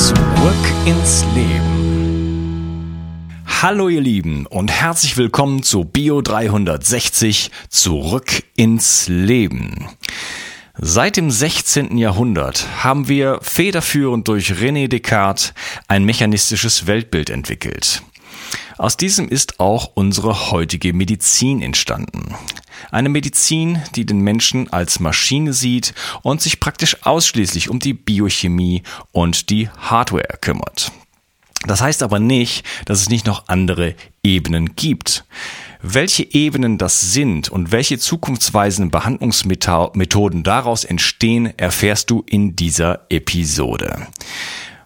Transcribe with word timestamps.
Zurück 0.00 0.16
ins 0.86 1.26
Leben. 1.34 2.96
Hallo 3.60 3.90
ihr 3.90 4.00
Lieben 4.00 4.46
und 4.46 4.70
herzlich 4.70 5.18
willkommen 5.18 5.62
zu 5.62 5.84
Bio 5.84 6.22
360 6.22 7.50
Zurück 7.68 8.42
ins 8.56 9.08
Leben. 9.08 9.88
Seit 10.78 11.18
dem 11.18 11.30
16. 11.30 11.98
Jahrhundert 11.98 12.66
haben 12.82 13.08
wir 13.08 13.40
federführend 13.42 14.26
durch 14.26 14.52
René 14.52 14.88
Descartes 14.88 15.52
ein 15.86 16.06
mechanistisches 16.06 16.86
Weltbild 16.86 17.28
entwickelt. 17.28 18.02
Aus 18.78 18.96
diesem 18.96 19.28
ist 19.28 19.60
auch 19.60 19.90
unsere 19.96 20.50
heutige 20.50 20.94
Medizin 20.94 21.60
entstanden. 21.60 22.34
Eine 22.90 23.08
Medizin, 23.08 23.82
die 23.94 24.06
den 24.06 24.20
Menschen 24.20 24.72
als 24.72 25.00
Maschine 25.00 25.52
sieht 25.52 25.94
und 26.22 26.40
sich 26.40 26.60
praktisch 26.60 26.96
ausschließlich 27.02 27.68
um 27.68 27.78
die 27.78 27.94
Biochemie 27.94 28.82
und 29.12 29.50
die 29.50 29.68
Hardware 29.68 30.38
kümmert. 30.40 30.92
Das 31.66 31.82
heißt 31.82 32.02
aber 32.02 32.18
nicht, 32.18 32.64
dass 32.86 33.02
es 33.02 33.10
nicht 33.10 33.26
noch 33.26 33.48
andere 33.48 33.94
Ebenen 34.22 34.76
gibt. 34.76 35.24
Welche 35.82 36.22
Ebenen 36.34 36.78
das 36.78 37.12
sind 37.12 37.48
und 37.48 37.72
welche 37.72 37.98
zukunftsweisenden 37.98 38.90
Behandlungsmethoden 38.90 40.42
daraus 40.42 40.84
entstehen, 40.84 41.52
erfährst 41.58 42.10
du 42.10 42.22
in 42.26 42.56
dieser 42.56 43.06
Episode. 43.10 44.06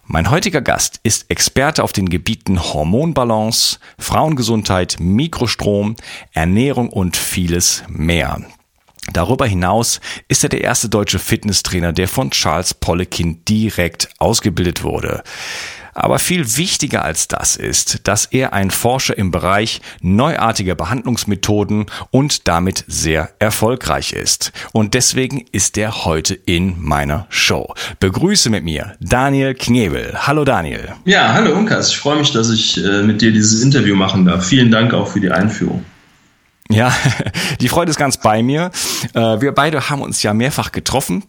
Mein 0.07 0.29
heutiger 0.29 0.61
Gast 0.61 0.99
ist 1.01 1.31
Experte 1.31 1.83
auf 1.83 1.91
den 1.91 2.07
Gebieten 2.09 2.61
Hormonbalance, 2.61 3.79
Frauengesundheit, 3.97 4.97
Mikrostrom, 4.99 5.95
Ernährung 6.31 6.89
und 6.89 7.17
vieles 7.17 7.83
mehr. 7.87 8.39
Darüber 9.11 9.47
hinaus 9.47 10.01
ist 10.27 10.43
er 10.43 10.49
der 10.49 10.61
erste 10.61 10.89
deutsche 10.89 11.17
Fitnesstrainer, 11.17 11.91
der 11.91 12.07
von 12.07 12.29
Charles 12.29 12.75
Poliquin 12.75 13.43
direkt 13.45 14.09
ausgebildet 14.19 14.83
wurde. 14.83 15.23
Aber 15.95 16.19
viel 16.19 16.57
wichtiger 16.57 17.05
als 17.05 17.29
das 17.29 17.55
ist, 17.55 18.01
dass 18.03 18.25
er 18.25 18.51
ein 18.51 18.69
Forscher 18.69 19.17
im 19.17 19.31
Bereich 19.31 19.81
neuartiger 20.01 20.75
Behandlungsmethoden 20.75 21.85
und 22.11 22.49
damit 22.49 22.83
sehr 22.87 23.29
erfolgreich 23.39 24.11
ist. 24.11 24.51
Und 24.73 24.93
deswegen 24.93 25.45
ist 25.53 25.77
er 25.77 26.03
heute 26.03 26.33
in 26.33 26.75
meiner 26.81 27.27
Show. 27.29 27.73
Begrüße 28.01 28.49
mit 28.49 28.65
mir 28.65 28.97
Daniel 28.99 29.55
Knebel. 29.55 30.27
Hallo 30.27 30.43
Daniel. 30.43 30.89
Ja, 31.05 31.33
hallo 31.33 31.55
Unkas. 31.55 31.89
Ich 31.91 31.97
freue 31.97 32.17
mich, 32.17 32.33
dass 32.33 32.49
ich 32.49 32.77
äh, 32.83 33.01
mit 33.01 33.21
dir 33.21 33.31
dieses 33.31 33.63
Interview 33.63 33.95
machen 33.95 34.25
darf. 34.25 34.45
Vielen 34.45 34.71
Dank 34.71 34.93
auch 34.93 35.07
für 35.07 35.21
die 35.21 35.31
Einführung. 35.31 35.85
Ja, 36.69 36.93
die 37.61 37.69
Freude 37.69 37.91
ist 37.91 37.97
ganz 37.97 38.17
bei 38.17 38.43
mir. 38.43 38.69
Äh, 39.13 39.39
wir 39.39 39.53
beide 39.53 39.89
haben 39.89 40.01
uns 40.01 40.21
ja 40.23 40.33
mehrfach 40.33 40.73
getroffen, 40.73 41.23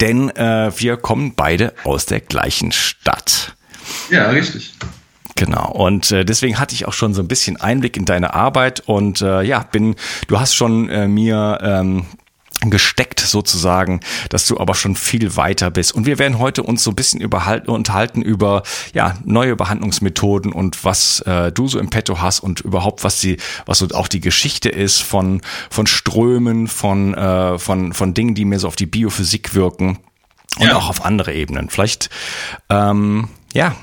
denn 0.00 0.30
äh, 0.30 0.70
wir 0.78 0.96
kommen 0.96 1.34
beide 1.34 1.74
aus 1.82 2.06
der 2.06 2.20
gleichen 2.20 2.70
Stadt. 2.70 3.55
Ja, 4.10 4.30
richtig. 4.30 4.74
Genau. 5.36 5.70
Und 5.70 6.10
äh, 6.12 6.24
deswegen 6.24 6.58
hatte 6.58 6.74
ich 6.74 6.86
auch 6.86 6.94
schon 6.94 7.12
so 7.12 7.20
ein 7.20 7.28
bisschen 7.28 7.58
Einblick 7.58 7.96
in 7.96 8.06
deine 8.06 8.32
Arbeit 8.34 8.80
und 8.80 9.20
äh, 9.20 9.42
ja, 9.42 9.60
bin, 9.60 9.94
du 10.28 10.40
hast 10.40 10.54
schon 10.54 10.88
äh, 10.88 11.06
mir 11.08 11.58
ähm, 11.62 12.06
gesteckt 12.70 13.20
sozusagen, 13.20 14.00
dass 14.30 14.46
du 14.46 14.58
aber 14.58 14.74
schon 14.74 14.96
viel 14.96 15.36
weiter 15.36 15.70
bist. 15.70 15.94
Und 15.94 16.06
wir 16.06 16.18
werden 16.18 16.38
heute 16.38 16.62
uns 16.62 16.82
so 16.82 16.90
ein 16.90 16.96
bisschen 16.96 17.24
unterhalten 17.24 18.22
über 18.22 18.62
ja 18.94 19.14
neue 19.24 19.56
Behandlungsmethoden 19.56 20.52
und 20.52 20.84
was 20.84 21.20
äh, 21.20 21.52
du 21.52 21.68
so 21.68 21.78
im 21.78 21.90
Petto 21.90 22.20
hast 22.20 22.40
und 22.40 22.60
überhaupt 22.60 23.04
was 23.04 23.20
die 23.20 23.36
was 23.66 23.78
so 23.78 23.88
auch 23.92 24.08
die 24.08 24.20
Geschichte 24.20 24.68
ist 24.68 25.02
von 25.02 25.42
von 25.70 25.86
Strömen, 25.86 26.66
von 26.66 27.14
äh, 27.14 27.58
von 27.58 27.92
von 27.92 28.14
Dingen, 28.14 28.34
die 28.34 28.44
mir 28.46 28.58
so 28.58 28.68
auf 28.68 28.76
die 28.76 28.86
Biophysik 28.86 29.54
wirken 29.54 29.98
und 30.58 30.66
ja. 30.66 30.76
auch 30.76 30.88
auf 30.88 31.04
andere 31.04 31.34
Ebenen. 31.34 31.68
Vielleicht 31.68 32.08
ähm, 32.70 33.28
ja, 33.56 33.76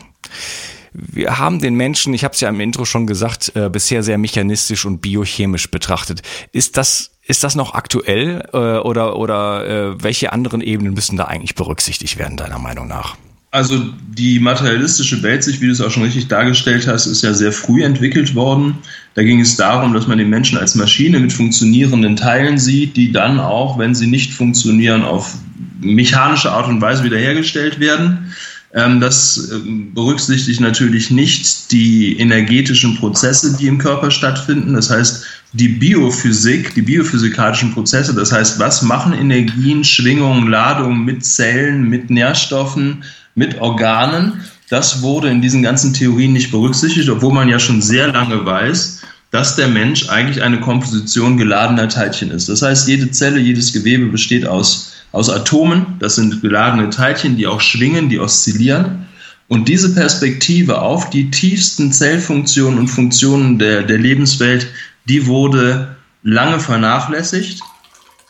wir 0.93 1.39
haben 1.39 1.59
den 1.59 1.73
Menschen, 1.75 2.13
ich 2.13 2.23
habe 2.23 2.33
es 2.33 2.41
ja 2.41 2.49
im 2.49 2.59
Intro 2.59 2.85
schon 2.85 3.07
gesagt, 3.07 3.51
äh, 3.55 3.69
bisher 3.69 4.03
sehr 4.03 4.17
mechanistisch 4.17 4.85
und 4.85 5.01
biochemisch 5.01 5.71
betrachtet. 5.71 6.21
Ist 6.51 6.77
das 6.77 7.11
ist 7.25 7.43
das 7.43 7.55
noch 7.55 7.73
aktuell 7.73 8.47
äh, 8.53 8.57
oder 8.57 9.15
oder 9.15 9.65
äh, 9.65 10.03
welche 10.03 10.31
anderen 10.33 10.61
Ebenen 10.61 10.93
müssen 10.93 11.17
da 11.17 11.25
eigentlich 11.25 11.55
berücksichtigt 11.55 12.19
werden 12.19 12.37
deiner 12.37 12.59
Meinung 12.59 12.87
nach? 12.87 13.15
Also 13.49 13.79
die 14.07 14.39
materialistische 14.39 15.21
Weltsicht, 15.21 15.61
wie 15.61 15.67
du 15.67 15.71
es 15.71 15.81
auch 15.81 15.91
schon 15.91 16.03
richtig 16.03 16.27
dargestellt 16.27 16.87
hast, 16.87 17.05
ist 17.05 17.21
ja 17.21 17.33
sehr 17.33 17.51
früh 17.51 17.83
entwickelt 17.83 18.33
worden. 18.33 18.79
Da 19.13 19.21
ging 19.21 19.39
es 19.39 19.55
darum, 19.55 19.93
dass 19.93 20.07
man 20.07 20.17
den 20.17 20.29
Menschen 20.29 20.57
als 20.57 20.73
Maschine 20.73 21.19
mit 21.19 21.31
funktionierenden 21.31 22.15
Teilen 22.15 22.57
sieht, 22.57 22.97
die 22.97 23.11
dann 23.11 23.39
auch, 23.39 23.77
wenn 23.77 23.93
sie 23.93 24.07
nicht 24.07 24.33
funktionieren, 24.33 25.03
auf 25.03 25.35
mechanische 25.79 26.51
Art 26.51 26.67
und 26.67 26.81
Weise 26.81 27.03
wiederhergestellt 27.03 27.79
werden. 27.79 28.33
Ähm, 28.73 28.99
das 28.99 29.51
ähm, 29.51 29.93
berücksichtigt 29.93 30.59
natürlich 30.59 31.11
nicht 31.11 31.71
die 31.71 32.17
energetischen 32.17 32.97
Prozesse, 32.97 33.55
die 33.57 33.67
im 33.67 33.77
Körper 33.77 34.09
stattfinden. 34.09 34.73
Das 34.73 34.89
heißt, 34.89 35.25
die 35.53 35.67
Biophysik, 35.67 36.73
die 36.73 36.81
biophysikalischen 36.81 37.73
Prozesse, 37.73 38.15
das 38.15 38.31
heißt, 38.31 38.57
was 38.57 38.81
machen 38.81 39.13
Energien, 39.13 39.83
Schwingungen, 39.83 40.47
Ladungen 40.47 41.05
mit 41.05 41.23
Zellen, 41.23 41.87
mit 41.87 42.09
Nährstoffen, 42.09 43.03
mit 43.35 43.59
Organen, 43.61 44.41
das 44.69 45.03
wurde 45.03 45.29
in 45.29 45.43
diesen 45.43 45.61
ganzen 45.61 45.93
Theorien 45.93 46.33
nicht 46.33 46.49
berücksichtigt, 46.49 47.09
obwohl 47.09 47.31
man 47.31 47.49
ja 47.49 47.59
schon 47.59 47.83
sehr 47.83 48.11
lange 48.11 48.43
weiß, 48.43 49.01
dass 49.29 49.55
der 49.55 49.67
Mensch 49.67 50.09
eigentlich 50.09 50.41
eine 50.41 50.59
Komposition 50.59 51.37
geladener 51.37 51.89
Teilchen 51.89 52.31
ist. 52.31 52.49
Das 52.49 52.63
heißt, 52.63 52.87
jede 52.87 53.11
Zelle, 53.11 53.39
jedes 53.39 53.73
Gewebe 53.73 54.07
besteht 54.07 54.47
aus 54.47 54.92
aus 55.13 55.29
Atomen. 55.29 55.85
Das 55.99 56.15
sind 56.15 56.41
geladene 56.41 56.89
Teilchen, 56.89 57.37
die 57.37 57.47
auch 57.47 57.61
schwingen, 57.61 58.09
die 58.09 58.19
oszillieren. 58.19 59.05
Und 59.47 59.69
diese 59.69 59.93
Perspektive 59.93 60.81
auf 60.81 61.09
die 61.09 61.31
tiefsten 61.31 61.93
Zellfunktionen 61.93 62.79
und 62.79 62.87
Funktionen 62.87 63.59
der, 63.59 63.83
der 63.83 63.99
Lebenswelt, 63.99 64.67
die 65.07 65.27
wurde 65.27 65.95
lange 66.23 66.59
vernachlässigt. 66.59 67.61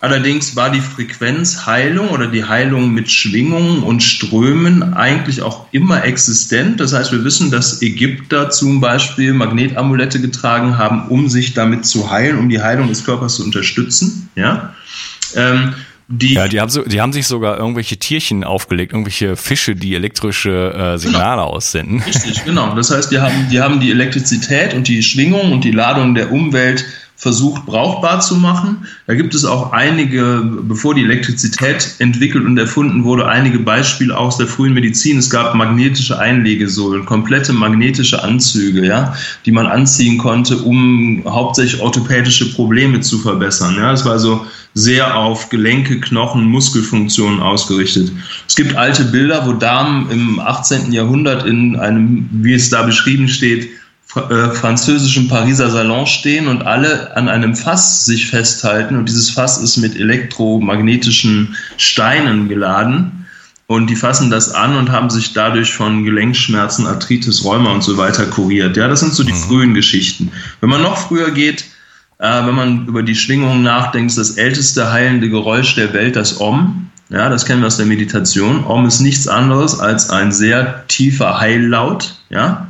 Allerdings 0.02 0.58
war 0.58 0.70
die 0.70 0.82
Frequenzheilung 0.82 2.10
oder 2.10 2.28
die 2.28 2.44
Heilung 2.44 2.94
mit 2.94 3.10
Schwingungen 3.10 3.84
und 3.84 4.04
Strömen 4.04 4.94
eigentlich 4.96 5.42
auch 5.42 5.68
immer 5.72 6.04
existent. 6.04 6.82
Das 6.82 6.92
heißt, 6.92 7.14
wir 7.14 7.24
wissen, 7.24 7.52
dass 7.52 7.82
Ägypter 7.82 8.50
zum 8.50 8.82
Beispiel 8.82 9.34
Magnetamulette 9.34 10.20
getragen 10.20 10.78
haben, 10.78 11.08
um 11.08 11.30
sich 11.30 11.54
damit 11.54 11.86
zu 11.86 12.12
heilen, 12.12 12.38
um 12.38 12.50
die 12.50 12.62
Heilung 12.62 12.90
des 12.90 13.06
Körpers 13.06 13.36
zu 13.36 13.46
unterstützen. 13.46 14.30
Ja. 14.36 14.76
Ähm, 15.36 15.74
die 16.08 16.34
ja, 16.34 16.48
die 16.48 16.60
haben, 16.60 16.70
so, 16.70 16.84
die 16.84 17.02
haben 17.02 17.14
sich 17.14 17.28
sogar 17.28 17.58
irgendwelche 17.58 17.98
Tierchen 17.98 18.44
aufgelegt, 18.44 18.92
irgendwelche 18.92 19.36
Fische, 19.36 19.76
die 19.76 19.96
elektrische 19.96 20.74
äh, 20.74 20.98
Signale 20.98 21.42
genau. 21.42 21.56
aussenden. 21.56 22.02
Richtig, 22.02 22.44
genau. 22.44 22.76
Das 22.76 22.92
heißt, 22.92 23.12
die 23.12 23.20
haben, 23.20 23.48
die 23.50 23.62
haben 23.62 23.80
die 23.80 23.92
Elektrizität 23.92 24.74
und 24.74 24.88
die 24.88 25.02
Schwingung 25.02 25.52
und 25.52 25.64
die 25.64 25.72
Ladung 25.72 26.14
der 26.14 26.32
Umwelt 26.32 26.86
versucht 27.24 27.66
brauchbar 27.66 28.20
zu 28.20 28.36
machen. 28.36 28.86
Da 29.08 29.14
gibt 29.14 29.34
es 29.34 29.46
auch 29.46 29.72
einige, 29.72 30.44
bevor 30.64 30.94
die 30.94 31.04
Elektrizität 31.04 31.96
entwickelt 32.00 32.44
und 32.44 32.58
erfunden 32.58 33.06
wurde, 33.06 33.30
einige 33.30 33.60
Beispiele 33.60 34.18
aus 34.18 34.36
der 34.36 34.48
frühen 34.48 34.74
Medizin. 34.74 35.20
Es 35.20 35.30
gab 35.30 35.56
magnetische 35.56 36.20
Einlegesohlen, 36.20 37.06
komplette 37.06 37.54
magnetische 37.54 38.22
Anzüge, 38.22 38.86
ja, 38.86 39.16
die 39.46 39.54
man 39.54 39.68
anziehen 39.68 40.18
konnte, 40.18 40.58
um 40.58 41.24
hauptsächlich 41.26 41.82
orthopädische 41.82 42.54
Probleme 42.54 43.00
zu 43.00 43.18
verbessern. 43.20 43.78
Ja, 43.78 43.94
es 43.94 44.04
war 44.04 44.12
also 44.12 44.46
sehr 44.74 45.16
auf 45.16 45.48
Gelenke, 45.48 46.02
Knochen, 46.02 46.44
Muskelfunktionen 46.44 47.40
ausgerichtet. 47.40 48.12
Es 48.50 48.56
gibt 48.56 48.76
alte 48.76 49.06
Bilder, 49.06 49.48
wo 49.48 49.54
Damen 49.54 50.12
im 50.12 50.42
18. 50.42 50.92
Jahrhundert 50.92 51.46
in 51.46 51.78
einem, 51.78 52.28
wie 52.34 52.54
es 52.54 52.70
da 52.70 52.84
beschrieben 52.84 53.30
steht, 53.30 53.70
äh, 54.16 54.52
französischen 54.52 55.28
Pariser 55.28 55.70
Salon 55.70 56.06
stehen 56.06 56.48
und 56.48 56.66
alle 56.66 57.16
an 57.16 57.30
einem 57.30 57.56
Fass 57.56 58.06
sich 58.06 58.28
festhalten 58.28 58.96
und 58.96 59.10
dieses 59.10 59.30
Fass 59.30 59.58
ist 59.58 59.78
mit 59.78 59.96
elektromagnetischen 59.96 61.56
Steinen 61.78 62.50
geladen 62.50 63.24
und 63.68 63.90
die 63.90 63.96
fassen 63.96 64.30
das 64.30 64.54
an 64.54 64.76
und 64.76 64.92
haben 64.92 65.10
sich 65.10 65.34
dadurch 65.34 65.74
von 65.74 66.04
Gelenkschmerzen, 66.04 66.86
Arthritis, 66.86 67.44
Rheuma 67.44 67.72
und 67.72 67.84
so 67.84 67.98
weiter 67.98 68.26
kuriert. 68.26 68.78
Ja, 68.78 68.88
das 68.88 69.00
sind 69.00 69.14
so 69.14 69.24
die 69.24 69.34
mhm. 69.34 69.38
frühen 69.38 69.74
Geschichten. 69.74 70.32
Wenn 70.60 70.70
man 70.70 70.82
noch 70.82 70.98
früher 70.98 71.32
geht, 71.32 71.66
äh, 72.20 72.46
wenn 72.46 72.56
man 72.56 72.88
über 72.88 73.04
die 73.04 73.16
Schwingungen 73.16 73.64
nachdenkt, 73.64 74.12
ist 74.12 74.18
das 74.18 74.38
älteste 74.38 74.92
heilende 74.92 75.30
Geräusch 75.30 75.76
der 75.76 75.94
Welt 75.94 76.16
das 76.16 76.40
Om. 76.40 76.90
Ja, 77.10 77.30
das 77.30 77.46
kennen 77.46 77.62
wir 77.62 77.68
aus 77.68 77.78
der 77.78 77.86
Meditation. 77.86 78.64
Om 78.66 78.86
ist 78.86 79.00
nichts 79.00 79.28
anderes 79.28 79.80
als 79.80 80.10
ein 80.10 80.32
sehr 80.32 80.88
tiefer 80.88 81.40
Heillaut. 81.40 82.16
Ja. 82.30 82.68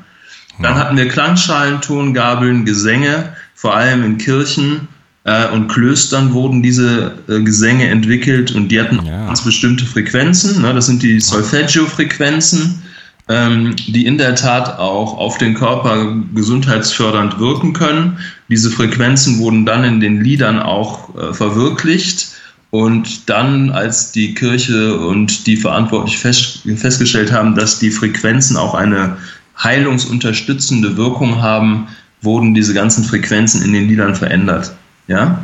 Dann 0.60 0.76
hatten 0.76 0.98
wir 0.98 1.08
Klangschalen, 1.08 1.82
Tongabeln, 1.82 2.66
Gesänge, 2.66 3.36
vor 3.56 3.76
allem 3.76 4.04
in 4.04 4.18
Kirchen 4.18 4.88
äh, 5.26 5.48
und 5.50 5.68
Klöstern 5.68 6.34
wurden 6.34 6.62
diese 6.62 7.14
äh, 7.30 7.42
Gesänge 7.42 7.88
entwickelt 7.88 8.52
und 8.52 8.70
die 8.70 8.80
hatten 8.80 9.06
ja. 9.06 9.26
ganz 9.26 9.44
bestimmte 9.44 9.86
Frequenzen. 9.86 10.62
Ne? 10.62 10.74
Das 10.74 10.88
sind 10.88 11.02
die 11.02 11.20
Solfeggio-Frequenzen, 11.20 12.82
ähm, 13.30 13.76
die 13.88 14.06
in 14.06 14.18
der 14.18 14.36
Tat 14.36 14.80
auch 14.80 15.18
auf 15.18 15.38
den 15.38 15.54
Körper 15.54 16.14
gesundheitsfördernd 16.36 17.40
wirken 17.40 17.72
können. 17.72 18.18
Diese 18.50 18.70
Frequenzen 18.70 19.40
wurden 19.40 19.66
dann 19.66 19.86
in 19.86 20.02
den 20.02 20.22
Liedern 20.22 20.60
auch 20.60 21.16
äh, 21.16 21.34
verwirklicht. 21.34 22.28
Und 22.70 23.30
dann, 23.30 23.70
als 23.70 24.14
die 24.14 24.34
Kirche 24.34 24.98
und 24.98 25.46
die 25.46 25.58
Verantwortlichen 25.58 26.18
fest, 26.18 26.64
festgestellt 26.76 27.32
haben, 27.32 27.54
dass 27.54 27.78
die 27.78 27.92
Frequenzen 27.92 28.58
auch 28.58 28.74
eine 28.74 29.18
heilungsunterstützende 29.62 30.98
Wirkung 30.98 31.42
haben, 31.42 31.88
wurden 32.22 32.54
diese 32.54 32.74
ganzen 32.74 33.04
Frequenzen 33.04 33.64
in 33.64 33.74
den 33.74 33.88
Liedern 33.88 34.16
verändert. 34.16 34.74
Ja? 35.08 35.40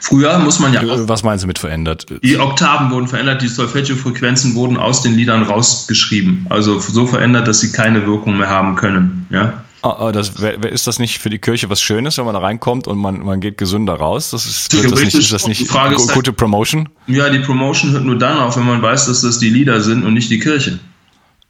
Früher 0.00 0.38
muss 0.38 0.58
man 0.58 0.72
ja. 0.72 0.82
Auch, 0.82 1.08
Was 1.08 1.22
meinst 1.22 1.44
du 1.44 1.46
mit 1.46 1.58
verändert? 1.58 2.06
Die 2.22 2.38
Oktaven 2.38 2.90
wurden 2.90 3.08
verändert, 3.08 3.40
die 3.42 3.48
Solfeggio-Frequenzen 3.48 4.54
wurden 4.54 4.76
aus 4.76 5.02
den 5.02 5.14
Liedern 5.14 5.42
rausgeschrieben. 5.42 6.46
Also 6.50 6.80
so 6.80 7.06
verändert, 7.06 7.48
dass 7.48 7.60
sie 7.60 7.72
keine 7.72 8.06
Wirkung 8.06 8.36
mehr 8.36 8.48
haben 8.48 8.74
können. 8.74 9.26
Ja? 9.30 9.64
Oh, 9.82 10.10
das, 10.12 10.32
ist 10.70 10.86
das 10.86 10.98
nicht 10.98 11.20
für 11.20 11.30
die 11.30 11.38
Kirche 11.38 11.70
was 11.70 11.80
Schönes, 11.80 12.18
wenn 12.18 12.26
man 12.26 12.34
da 12.34 12.40
reinkommt 12.40 12.86
und 12.86 12.98
man, 12.98 13.24
man 13.24 13.40
geht 13.40 13.56
gesünder 13.56 13.94
raus? 13.94 14.30
Das 14.30 14.44
ist, 14.44 14.74
das 14.74 15.00
nicht, 15.00 15.14
ist 15.14 15.32
das 15.32 15.46
nicht 15.46 15.66
Frage 15.68 15.94
gute 15.96 16.14
halt, 16.14 16.36
Promotion? 16.36 16.90
Ja, 17.06 17.30
die 17.30 17.38
Promotion 17.38 17.92
hört 17.92 18.04
nur 18.04 18.18
dann 18.18 18.38
auf, 18.38 18.58
wenn 18.58 18.66
man 18.66 18.82
weiß, 18.82 19.06
dass 19.06 19.22
das 19.22 19.38
die 19.38 19.48
Lieder 19.48 19.80
sind 19.80 20.04
und 20.04 20.12
nicht 20.12 20.30
die 20.30 20.38
Kirche. 20.38 20.78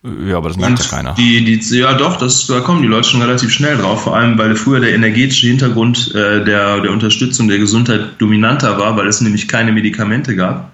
Ja, 0.03 0.39
aber 0.39 0.49
das 0.49 0.57
merkt 0.57 0.79
ja 0.79 0.85
keiner. 0.87 1.15
Die, 1.15 1.45
die, 1.45 1.77
ja, 1.77 1.93
doch, 1.93 2.17
das, 2.17 2.47
da 2.47 2.61
kommen 2.61 2.81
die 2.81 2.89
Leute 2.89 3.09
schon 3.09 3.21
relativ 3.21 3.53
schnell 3.53 3.77
drauf, 3.77 4.05
vor 4.05 4.17
allem 4.17 4.39
weil 4.39 4.57
früher 4.57 4.81
der 4.81 4.95
energetische 4.95 5.47
Hintergrund 5.47 6.15
äh, 6.15 6.43
der, 6.43 6.81
der 6.81 6.91
Unterstützung 6.91 7.49
der 7.49 7.59
Gesundheit 7.59 8.19
dominanter 8.19 8.79
war, 8.79 8.97
weil 8.97 9.09
es 9.09 9.21
nämlich 9.21 9.47
keine 9.47 9.73
Medikamente 9.73 10.37
gab. 10.37 10.73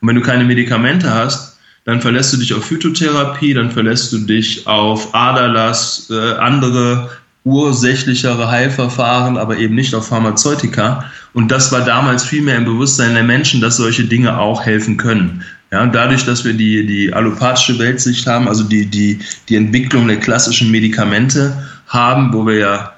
Und 0.00 0.08
wenn 0.08 0.14
du 0.14 0.22
keine 0.22 0.44
Medikamente 0.44 1.12
hast, 1.12 1.58
dann 1.84 2.00
verlässt 2.00 2.32
du 2.32 2.36
dich 2.36 2.54
auf 2.54 2.64
Phytotherapie, 2.64 3.54
dann 3.54 3.72
verlässt 3.72 4.12
du 4.12 4.18
dich 4.18 4.68
auf 4.68 5.14
Aderlass, 5.14 6.08
äh, 6.10 6.34
andere 6.34 7.10
ursächlichere 7.42 8.50
Heilverfahren, 8.50 9.36
aber 9.36 9.56
eben 9.56 9.74
nicht 9.74 9.94
auf 9.94 10.08
Pharmazeutika. 10.08 11.10
Und 11.32 11.50
das 11.50 11.72
war 11.72 11.80
damals 11.80 12.24
viel 12.24 12.42
mehr 12.42 12.56
im 12.56 12.66
Bewusstsein 12.66 13.14
der 13.14 13.24
Menschen, 13.24 13.60
dass 13.60 13.78
solche 13.78 14.04
Dinge 14.04 14.38
auch 14.38 14.64
helfen 14.64 14.96
können. 14.96 15.42
Ja, 15.72 15.86
dadurch, 15.86 16.24
dass 16.24 16.44
wir 16.44 16.52
die, 16.52 16.84
die 16.84 17.12
allopathische 17.12 17.78
Weltsicht 17.78 18.26
haben, 18.26 18.48
also 18.48 18.64
die, 18.64 18.86
die, 18.86 19.20
die 19.48 19.56
Entwicklung 19.56 20.08
der 20.08 20.18
klassischen 20.18 20.70
Medikamente 20.70 21.68
haben, 21.86 22.32
wo 22.32 22.44
wir 22.44 22.56
ja 22.56 22.92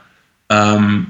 ähm, 0.48 1.06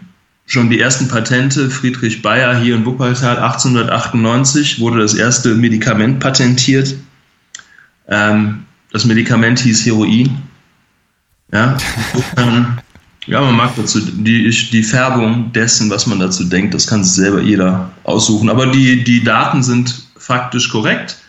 schon 0.46 0.70
die 0.70 0.80
ersten 0.80 1.06
Patente, 1.06 1.70
Friedrich 1.70 2.20
Bayer 2.20 2.58
hier 2.58 2.74
in 2.74 2.84
Wuppertal 2.84 3.38
1898 3.38 4.80
wurde 4.80 4.98
das 4.98 5.14
erste 5.14 5.54
Medikament 5.54 6.18
patentiert. 6.18 6.96
Ähm, 8.08 8.64
das 8.90 9.04
Medikament 9.04 9.60
hieß 9.60 9.86
Heroin. 9.86 10.38
Ja, 11.52 11.76
ja, 13.26 13.40
man 13.40 13.56
mag 13.56 13.76
dazu 13.76 14.00
die, 14.00 14.50
die 14.50 14.82
Färbung 14.82 15.52
dessen, 15.52 15.88
was 15.90 16.06
man 16.06 16.18
dazu 16.18 16.44
denkt, 16.44 16.74
das 16.74 16.86
kann 16.86 17.04
sich 17.04 17.14
selber 17.14 17.40
jeder 17.40 17.90
aussuchen. 18.02 18.50
Aber 18.50 18.66
die, 18.66 19.04
die 19.04 19.22
Daten 19.22 19.62
sind 19.62 20.06
faktisch 20.16 20.68
korrekt. 20.68 21.21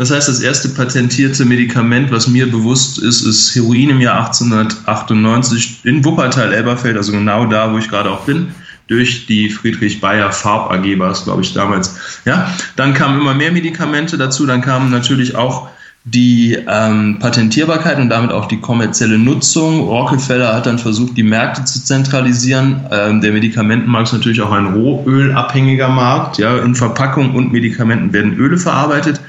Das 0.00 0.10
heißt, 0.10 0.30
das 0.30 0.40
erste 0.40 0.70
patentierte 0.70 1.44
Medikament, 1.44 2.10
was 2.10 2.26
mir 2.26 2.50
bewusst 2.50 2.96
ist, 2.96 3.20
ist 3.20 3.54
Heroin 3.54 3.90
im 3.90 4.00
Jahr 4.00 4.28
1898 4.28 5.80
in 5.84 6.02
Wuppertal-Elberfeld, 6.02 6.96
also 6.96 7.12
genau 7.12 7.44
da, 7.44 7.70
wo 7.70 7.76
ich 7.76 7.86
gerade 7.86 8.10
auch 8.10 8.24
bin, 8.24 8.54
durch 8.88 9.26
die 9.26 9.50
Friedrich 9.50 10.00
Bayer 10.00 10.32
Farb 10.32 10.70
AG 10.70 10.98
war 10.98 11.10
es, 11.10 11.24
glaube 11.24 11.42
ich, 11.42 11.52
damals. 11.52 11.96
Ja, 12.24 12.50
dann 12.76 12.94
kamen 12.94 13.20
immer 13.20 13.34
mehr 13.34 13.52
Medikamente 13.52 14.16
dazu, 14.16 14.46
dann 14.46 14.62
kamen 14.62 14.90
natürlich 14.90 15.34
auch 15.34 15.68
die 16.04 16.56
ähm, 16.66 17.18
Patentierbarkeit 17.20 17.98
und 17.98 18.08
damit 18.08 18.32
auch 18.32 18.48
die 18.48 18.58
kommerzielle 18.58 19.18
Nutzung. 19.18 19.80
Rockefeller 19.80 20.54
hat 20.54 20.64
dann 20.64 20.78
versucht, 20.78 21.18
die 21.18 21.22
Märkte 21.22 21.66
zu 21.66 21.84
zentralisieren. 21.84 22.86
Ähm, 22.90 23.20
der 23.20 23.32
Medikamentenmarkt 23.32 24.08
ist 24.08 24.14
natürlich 24.14 24.40
auch 24.40 24.52
ein 24.52 24.68
rohölabhängiger 24.68 25.90
Markt. 25.90 26.38
Ja, 26.38 26.56
in 26.56 26.74
Verpackung 26.74 27.34
und 27.34 27.52
Medikamenten 27.52 28.14
werden 28.14 28.32
Öle 28.38 28.56
verarbeitet. 28.56 29.20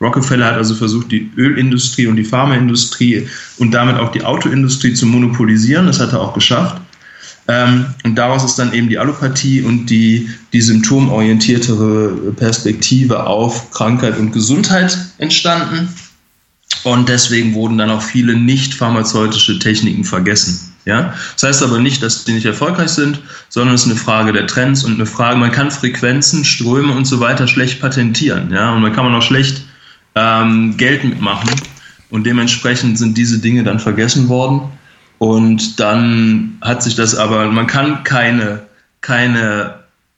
Rockefeller 0.00 0.46
hat 0.46 0.54
also 0.54 0.74
versucht, 0.74 1.12
die 1.12 1.30
Ölindustrie 1.36 2.06
und 2.06 2.16
die 2.16 2.24
Pharmaindustrie 2.24 3.28
und 3.58 3.72
damit 3.72 3.96
auch 3.96 4.10
die 4.12 4.24
Autoindustrie 4.24 4.94
zu 4.94 5.06
monopolisieren. 5.06 5.86
Das 5.86 6.00
hat 6.00 6.12
er 6.12 6.20
auch 6.20 6.32
geschafft. 6.32 6.80
Ähm, 7.48 7.86
und 8.04 8.14
daraus 8.16 8.44
ist 8.44 8.58
dann 8.58 8.72
eben 8.72 8.88
die 8.88 8.98
Allopathie 8.98 9.62
und 9.62 9.86
die, 9.86 10.30
die 10.52 10.60
symptomorientiertere 10.60 12.32
Perspektive 12.36 13.26
auf 13.26 13.70
Krankheit 13.72 14.18
und 14.18 14.32
Gesundheit 14.32 14.96
entstanden. 15.18 15.88
Und 16.84 17.08
deswegen 17.08 17.52
wurden 17.54 17.76
dann 17.76 17.90
auch 17.90 18.02
viele 18.02 18.34
nicht 18.34 18.72
pharmazeutische 18.72 19.58
Techniken 19.58 20.04
vergessen. 20.04 20.72
Ja? 20.86 21.12
Das 21.34 21.42
heißt 21.42 21.62
aber 21.62 21.78
nicht, 21.78 22.02
dass 22.02 22.24
die 22.24 22.32
nicht 22.32 22.46
erfolgreich 22.46 22.90
sind, 22.90 23.20
sondern 23.48 23.74
es 23.74 23.82
ist 23.82 23.90
eine 23.90 23.96
Frage 23.96 24.32
der 24.32 24.46
Trends 24.46 24.84
und 24.84 24.94
eine 24.94 25.06
Frage, 25.06 25.38
man 25.38 25.52
kann 25.52 25.70
Frequenzen, 25.70 26.44
Ströme 26.44 26.92
und 26.92 27.04
so 27.04 27.20
weiter 27.20 27.46
schlecht 27.48 27.80
patentieren. 27.80 28.50
Ja? 28.50 28.72
Und 28.72 28.80
man 28.80 28.94
kann 28.94 29.04
man 29.04 29.14
auch 29.14 29.22
schlecht 29.22 29.64
ähm, 30.20 30.76
Geld 30.76 31.04
mitmachen. 31.04 31.50
Und 32.10 32.24
dementsprechend 32.24 32.98
sind 32.98 33.16
diese 33.16 33.38
Dinge 33.38 33.64
dann 33.64 33.78
vergessen 33.78 34.28
worden. 34.28 34.62
Und 35.18 35.78
dann 35.80 36.58
hat 36.60 36.82
sich 36.82 36.94
das 36.94 37.14
aber, 37.14 37.46
man 37.50 37.66
kann 37.66 38.04
keine, 38.04 38.62
keine 39.00 39.74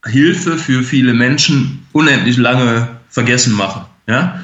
Hilfe 0.06 0.56
für 0.56 0.82
viele 0.82 1.12
Menschen 1.14 1.86
unendlich 1.92 2.36
lange 2.36 2.88
vergessen 3.08 3.54
machen. 3.54 3.82
Ja? 4.06 4.40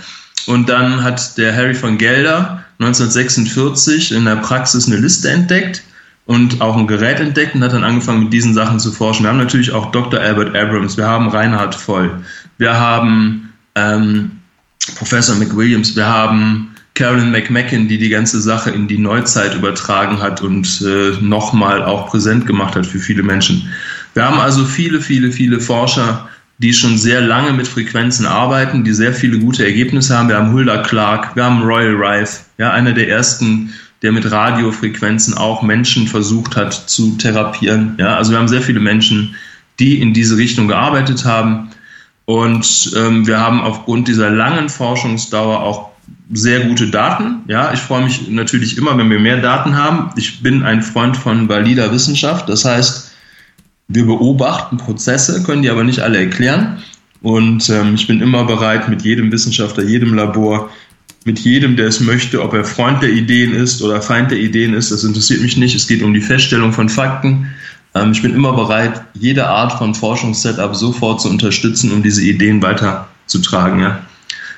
Und 0.46 0.68
dann 0.68 1.02
hat 1.02 1.36
der 1.38 1.54
Harry 1.54 1.74
von 1.74 1.98
Gelder 1.98 2.64
1946 2.80 4.12
in 4.12 4.24
der 4.24 4.36
Praxis 4.36 4.86
eine 4.86 4.96
Liste 4.96 5.30
entdeckt 5.30 5.82
und 6.26 6.60
auch 6.60 6.76
ein 6.76 6.86
Gerät 6.86 7.20
entdeckt 7.20 7.54
und 7.54 7.64
hat 7.64 7.72
dann 7.72 7.84
angefangen 7.84 8.24
mit 8.24 8.32
diesen 8.32 8.54
Sachen 8.54 8.78
zu 8.78 8.92
forschen. 8.92 9.24
Wir 9.24 9.30
haben 9.30 9.38
natürlich 9.38 9.72
auch 9.72 9.90
Dr. 9.90 10.20
Albert 10.20 10.56
Abrams, 10.56 10.96
wir 10.96 11.06
haben 11.06 11.28
Reinhard 11.28 11.74
Voll, 11.74 12.20
wir 12.58 12.78
haben 12.78 13.52
ähm, 13.74 14.37
Professor 14.96 15.36
McWilliams, 15.36 15.96
wir 15.96 16.06
haben 16.06 16.74
Carolyn 16.94 17.30
McMacken, 17.30 17.86
die 17.86 17.98
die 17.98 18.08
ganze 18.08 18.40
Sache 18.40 18.70
in 18.70 18.88
die 18.88 18.98
Neuzeit 18.98 19.54
übertragen 19.54 20.20
hat 20.20 20.40
und 20.42 20.82
äh, 20.84 21.12
nochmal 21.20 21.84
auch 21.84 22.08
präsent 22.08 22.46
gemacht 22.46 22.74
hat 22.74 22.86
für 22.86 22.98
viele 22.98 23.22
Menschen. 23.22 23.68
Wir 24.14 24.24
haben 24.24 24.40
also 24.40 24.64
viele, 24.64 25.00
viele, 25.00 25.30
viele 25.30 25.60
Forscher, 25.60 26.28
die 26.58 26.72
schon 26.72 26.98
sehr 26.98 27.20
lange 27.20 27.52
mit 27.52 27.68
Frequenzen 27.68 28.26
arbeiten, 28.26 28.82
die 28.82 28.92
sehr 28.92 29.14
viele 29.14 29.38
gute 29.38 29.64
Ergebnisse 29.64 30.18
haben. 30.18 30.28
Wir 30.28 30.36
haben 30.36 30.52
Hulda 30.52 30.82
Clark, 30.82 31.36
wir 31.36 31.44
haben 31.44 31.62
Royal 31.62 31.94
Rife, 31.94 32.40
ja, 32.58 32.72
einer 32.72 32.92
der 32.92 33.08
ersten, 33.08 33.72
der 34.02 34.10
mit 34.10 34.28
Radiofrequenzen 34.28 35.34
auch 35.34 35.62
Menschen 35.62 36.08
versucht 36.08 36.56
hat 36.56 36.72
zu 36.72 37.16
therapieren. 37.16 37.94
Ja, 37.98 38.16
also 38.16 38.32
wir 38.32 38.38
haben 38.38 38.48
sehr 38.48 38.62
viele 38.62 38.80
Menschen, 38.80 39.36
die 39.78 40.00
in 40.00 40.12
diese 40.12 40.36
Richtung 40.36 40.66
gearbeitet 40.66 41.24
haben. 41.24 41.70
Und 42.28 42.92
ähm, 42.94 43.26
wir 43.26 43.40
haben 43.40 43.62
aufgrund 43.62 44.06
dieser 44.06 44.28
langen 44.28 44.68
Forschungsdauer 44.68 45.62
auch 45.62 45.88
sehr 46.30 46.60
gute 46.60 46.88
Daten. 46.88 47.38
Ja, 47.48 47.72
ich 47.72 47.80
freue 47.80 48.04
mich 48.04 48.28
natürlich 48.28 48.76
immer, 48.76 48.98
wenn 48.98 49.08
wir 49.08 49.18
mehr 49.18 49.40
Daten 49.40 49.76
haben. 49.76 50.10
Ich 50.14 50.42
bin 50.42 50.62
ein 50.62 50.82
Freund 50.82 51.16
von 51.16 51.48
valider 51.48 51.90
Wissenschaft. 51.90 52.46
Das 52.50 52.66
heißt, 52.66 53.12
wir 53.88 54.04
beobachten 54.04 54.76
Prozesse, 54.76 55.42
können 55.42 55.62
die 55.62 55.70
aber 55.70 55.84
nicht 55.84 56.00
alle 56.00 56.18
erklären. 56.18 56.82
Und 57.22 57.70
ähm, 57.70 57.94
ich 57.94 58.06
bin 58.06 58.20
immer 58.20 58.44
bereit, 58.44 58.90
mit 58.90 59.00
jedem 59.00 59.32
Wissenschaftler, 59.32 59.84
jedem 59.84 60.12
Labor, 60.12 60.68
mit 61.24 61.38
jedem, 61.38 61.76
der 61.76 61.86
es 61.86 62.00
möchte, 62.00 62.42
ob 62.42 62.52
er 62.52 62.66
Freund 62.66 63.02
der 63.02 63.10
Ideen 63.10 63.54
ist 63.54 63.80
oder 63.80 64.02
Feind 64.02 64.30
der 64.30 64.38
Ideen 64.38 64.74
ist, 64.74 64.92
das 64.92 65.02
interessiert 65.02 65.40
mich 65.40 65.56
nicht. 65.56 65.74
Es 65.74 65.88
geht 65.88 66.02
um 66.02 66.12
die 66.12 66.20
Feststellung 66.20 66.74
von 66.74 66.90
Fakten. 66.90 67.46
Ähm, 67.94 68.12
ich 68.12 68.22
bin 68.22 68.34
immer 68.34 68.52
bereit, 68.52 69.02
jede 69.14 69.46
Art 69.46 69.72
von 69.72 69.94
Forschungssetup 69.94 70.74
sofort 70.74 71.20
zu 71.20 71.28
unterstützen, 71.28 71.92
um 71.92 72.02
diese 72.02 72.22
Ideen 72.22 72.62
weiterzutragen. 72.62 73.80
Ja? 73.80 74.00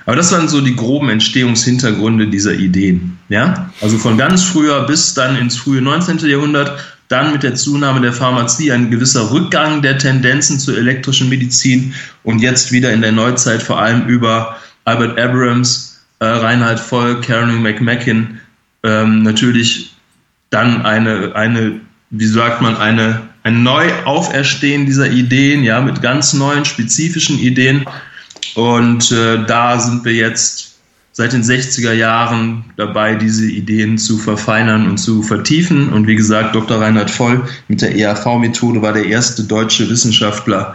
Aber 0.06 0.16
das 0.16 0.32
waren 0.32 0.48
so 0.48 0.60
die 0.60 0.76
groben 0.76 1.08
Entstehungshintergründe 1.08 2.28
dieser 2.28 2.54
Ideen. 2.54 3.18
Ja? 3.28 3.70
Also 3.80 3.98
von 3.98 4.18
ganz 4.18 4.42
früher 4.42 4.84
bis 4.86 5.14
dann 5.14 5.36
ins 5.36 5.56
frühe 5.56 5.80
19. 5.80 6.18
Jahrhundert, 6.28 6.78
dann 7.08 7.32
mit 7.32 7.42
der 7.42 7.56
Zunahme 7.56 8.00
der 8.00 8.12
Pharmazie 8.12 8.70
ein 8.70 8.90
gewisser 8.90 9.32
Rückgang 9.32 9.82
der 9.82 9.98
Tendenzen 9.98 10.60
zur 10.60 10.78
elektrischen 10.78 11.28
Medizin 11.28 11.92
und 12.22 12.40
jetzt 12.40 12.70
wieder 12.70 12.92
in 12.92 13.02
der 13.02 13.10
Neuzeit 13.10 13.62
vor 13.62 13.80
allem 13.80 14.06
über 14.06 14.56
Albert 14.84 15.18
Abrams, 15.18 16.04
äh, 16.20 16.26
Reinhard 16.26 16.78
Voll, 16.78 17.20
Karen 17.20 17.62
McMacken, 17.62 18.40
ähm, 18.84 19.24
natürlich 19.24 19.94
dann 20.50 20.86
eine, 20.86 21.34
eine 21.34 21.80
wie 22.10 22.26
sagt 22.26 22.60
man, 22.60 22.76
eine, 22.76 23.22
ein 23.42 23.62
Neuauferstehen 23.62 24.86
dieser 24.86 25.10
Ideen, 25.10 25.62
ja, 25.62 25.80
mit 25.80 26.02
ganz 26.02 26.32
neuen, 26.32 26.64
spezifischen 26.64 27.38
Ideen. 27.38 27.86
Und 28.54 29.12
äh, 29.12 29.44
da 29.46 29.78
sind 29.78 30.04
wir 30.04 30.14
jetzt 30.14 30.70
seit 31.12 31.32
den 31.32 31.42
60er 31.42 31.92
Jahren 31.92 32.64
dabei, 32.76 33.14
diese 33.14 33.46
Ideen 33.46 33.98
zu 33.98 34.18
verfeinern 34.18 34.88
und 34.88 34.98
zu 34.98 35.22
vertiefen. 35.22 35.92
Und 35.92 36.06
wie 36.06 36.16
gesagt, 36.16 36.54
Dr. 36.54 36.80
Reinhard 36.80 37.10
Voll 37.10 37.44
mit 37.68 37.82
der 37.82 37.94
ERV-Methode 37.96 38.82
war 38.82 38.92
der 38.92 39.06
erste 39.06 39.44
deutsche 39.44 39.88
Wissenschaftler, 39.88 40.74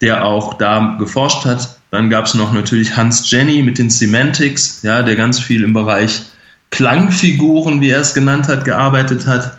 der 0.00 0.24
auch 0.24 0.54
da 0.54 0.96
geforscht 0.98 1.44
hat. 1.44 1.78
Dann 1.90 2.10
gab 2.10 2.26
es 2.26 2.34
noch 2.34 2.52
natürlich 2.52 2.96
Hans 2.96 3.30
Jenny 3.30 3.62
mit 3.62 3.78
den 3.78 3.90
Semantics, 3.90 4.82
ja, 4.82 5.02
der 5.02 5.16
ganz 5.16 5.40
viel 5.40 5.62
im 5.62 5.72
Bereich 5.72 6.22
Klangfiguren, 6.70 7.80
wie 7.80 7.90
er 7.90 8.00
es 8.00 8.12
genannt 8.12 8.48
hat, 8.48 8.64
gearbeitet 8.64 9.26
hat. 9.26 9.58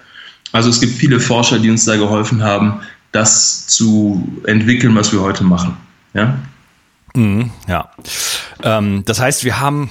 Also 0.52 0.70
es 0.70 0.80
gibt 0.80 0.94
viele 0.94 1.20
Forscher, 1.20 1.60
die 1.60 1.70
uns 1.70 1.86
da 1.86 1.96
geholfen 1.96 2.44
haben, 2.44 2.82
das 3.12 3.68
zu 3.68 4.28
entwickeln, 4.46 4.96
was 4.96 5.12
wir 5.12 5.22
heute 5.22 5.44
machen. 5.44 5.78
Ja. 6.14 6.38
Mhm, 7.16 7.52
ja. 7.68 7.90
Ähm, 8.64 9.04
das 9.06 9.20
heißt, 9.20 9.44
wir 9.44 9.60
haben 9.60 9.90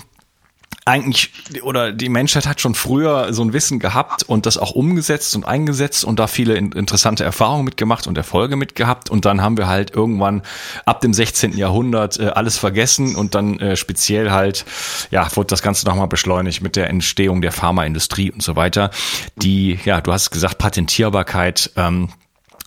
eigentlich 0.87 1.33
oder 1.63 1.93
die 1.93 2.09
Menschheit 2.09 2.47
hat 2.47 2.61
schon 2.61 2.77
früher 2.77 3.33
so 3.35 3.43
ein 3.43 3.53
Wissen 3.53 3.81
gehabt 3.81 4.23
und 4.23 4.47
das 4.47 4.57
auch 4.57 4.71
umgesetzt 4.71 5.35
und 5.35 5.45
eingesetzt 5.45 6.05
und 6.05 6.21
da 6.21 6.29
viele 6.29 6.55
interessante 6.57 7.25
Erfahrungen 7.25 7.65
mitgemacht 7.65 8.07
und 8.07 8.17
Erfolge 8.17 8.55
mitgehabt 8.55 9.11
und 9.11 9.25
dann 9.25 9.43
haben 9.43 9.57
wir 9.57 9.67
halt 9.67 9.91
irgendwann 9.91 10.43
ab 10.85 11.01
dem 11.01 11.13
16. 11.13 11.57
Jahrhundert 11.57 12.21
äh, 12.21 12.29
alles 12.29 12.57
vergessen 12.57 13.17
und 13.17 13.35
dann 13.35 13.59
äh, 13.59 13.77
speziell 13.77 14.31
halt 14.31 14.65
ja 15.11 15.29
wurde 15.35 15.49
das 15.49 15.61
Ganze 15.61 15.87
nochmal 15.87 16.07
beschleunigt 16.07 16.63
mit 16.63 16.77
der 16.77 16.89
Entstehung 16.89 17.43
der 17.43 17.53
Pharmaindustrie 17.53 18.31
und 18.31 18.43
so 18.43 18.55
weiter. 18.55 18.91
Die 19.35 19.81
ja 19.85 20.01
du 20.01 20.13
hast 20.13 20.31
gesagt 20.31 20.59
Patentierbarkeit 20.59 21.73
ähm, 21.75 22.11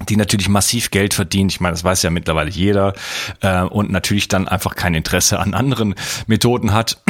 die 0.07 0.15
natürlich 0.15 0.47
massiv 0.47 0.91
Geld 0.91 1.13
verdient. 1.13 1.51
Ich 1.51 1.59
meine, 1.59 1.73
das 1.73 1.83
weiß 1.83 2.03
ja 2.03 2.09
mittlerweile 2.09 2.49
jeder 2.49 2.93
äh, 3.41 3.63
und 3.63 3.91
natürlich 3.91 4.29
dann 4.29 4.47
einfach 4.47 4.75
kein 4.75 4.93
Interesse 4.93 5.39
an 5.39 5.53
anderen 5.53 5.95
Methoden 6.27 6.73
hat. 6.73 7.01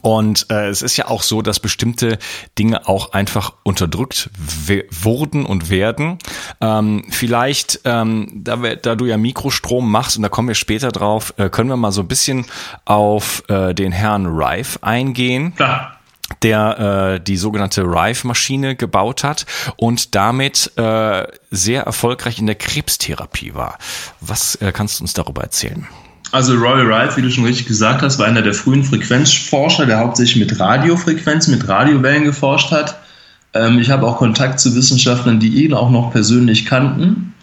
Und 0.00 0.46
äh, 0.50 0.68
es 0.68 0.82
ist 0.82 0.96
ja 0.96 1.08
auch 1.08 1.22
so, 1.22 1.42
dass 1.42 1.60
bestimmte 1.60 2.18
Dinge 2.58 2.88
auch 2.88 3.12
einfach 3.12 3.52
unterdrückt 3.62 4.30
wurden 4.90 5.44
und 5.44 5.68
werden. 5.68 6.18
Ähm, 6.60 7.04
vielleicht, 7.10 7.80
ähm, 7.84 8.28
da, 8.34 8.62
wir, 8.62 8.76
da 8.76 8.94
du 8.94 9.04
ja 9.04 9.18
Mikrostrom 9.18 9.90
machst, 9.90 10.16
und 10.16 10.22
da 10.22 10.28
kommen 10.28 10.48
wir 10.48 10.54
später 10.54 10.90
drauf, 10.90 11.34
äh, 11.36 11.50
können 11.50 11.68
wir 11.68 11.76
mal 11.76 11.92
so 11.92 12.00
ein 12.00 12.08
bisschen 12.08 12.46
auf 12.84 13.44
äh, 13.48 13.74
den 13.74 13.92
Herrn 13.92 14.26
Rife 14.26 14.82
eingehen. 14.82 15.54
Klar 15.54 15.98
der 16.40 17.18
äh, 17.18 17.20
die 17.20 17.36
sogenannte 17.36 17.82
Rife-Maschine 17.82 18.74
gebaut 18.74 19.22
hat 19.22 19.44
und 19.76 20.14
damit 20.14 20.72
äh, 20.78 21.26
sehr 21.50 21.82
erfolgreich 21.82 22.38
in 22.38 22.46
der 22.46 22.54
Krebstherapie 22.54 23.54
war. 23.54 23.76
Was 24.20 24.54
äh, 24.56 24.72
kannst 24.72 24.98
du 24.98 25.04
uns 25.04 25.12
darüber 25.12 25.42
erzählen? 25.42 25.86
Also 26.32 26.54
Roy 26.54 26.88
Wright, 26.88 27.14
wie 27.16 27.22
du 27.22 27.30
schon 27.30 27.44
richtig 27.44 27.66
gesagt 27.66 28.00
hast, 28.00 28.18
war 28.18 28.26
einer 28.26 28.40
der 28.40 28.54
frühen 28.54 28.82
Frequenzforscher, 28.82 29.84
der 29.84 29.98
hauptsächlich 29.98 30.36
mit 30.36 30.58
Radiofrequenzen, 30.58 31.54
mit 31.54 31.68
Radiowellen 31.68 32.24
geforscht 32.24 32.70
hat. 32.70 32.98
Ähm, 33.52 33.78
ich 33.78 33.90
habe 33.90 34.06
auch 34.06 34.16
Kontakt 34.16 34.58
zu 34.58 34.74
Wissenschaftlern, 34.74 35.40
die 35.40 35.64
ihn 35.64 35.74
auch 35.74 35.90
noch 35.90 36.10
persönlich 36.10 36.64
kannten, 36.64 37.34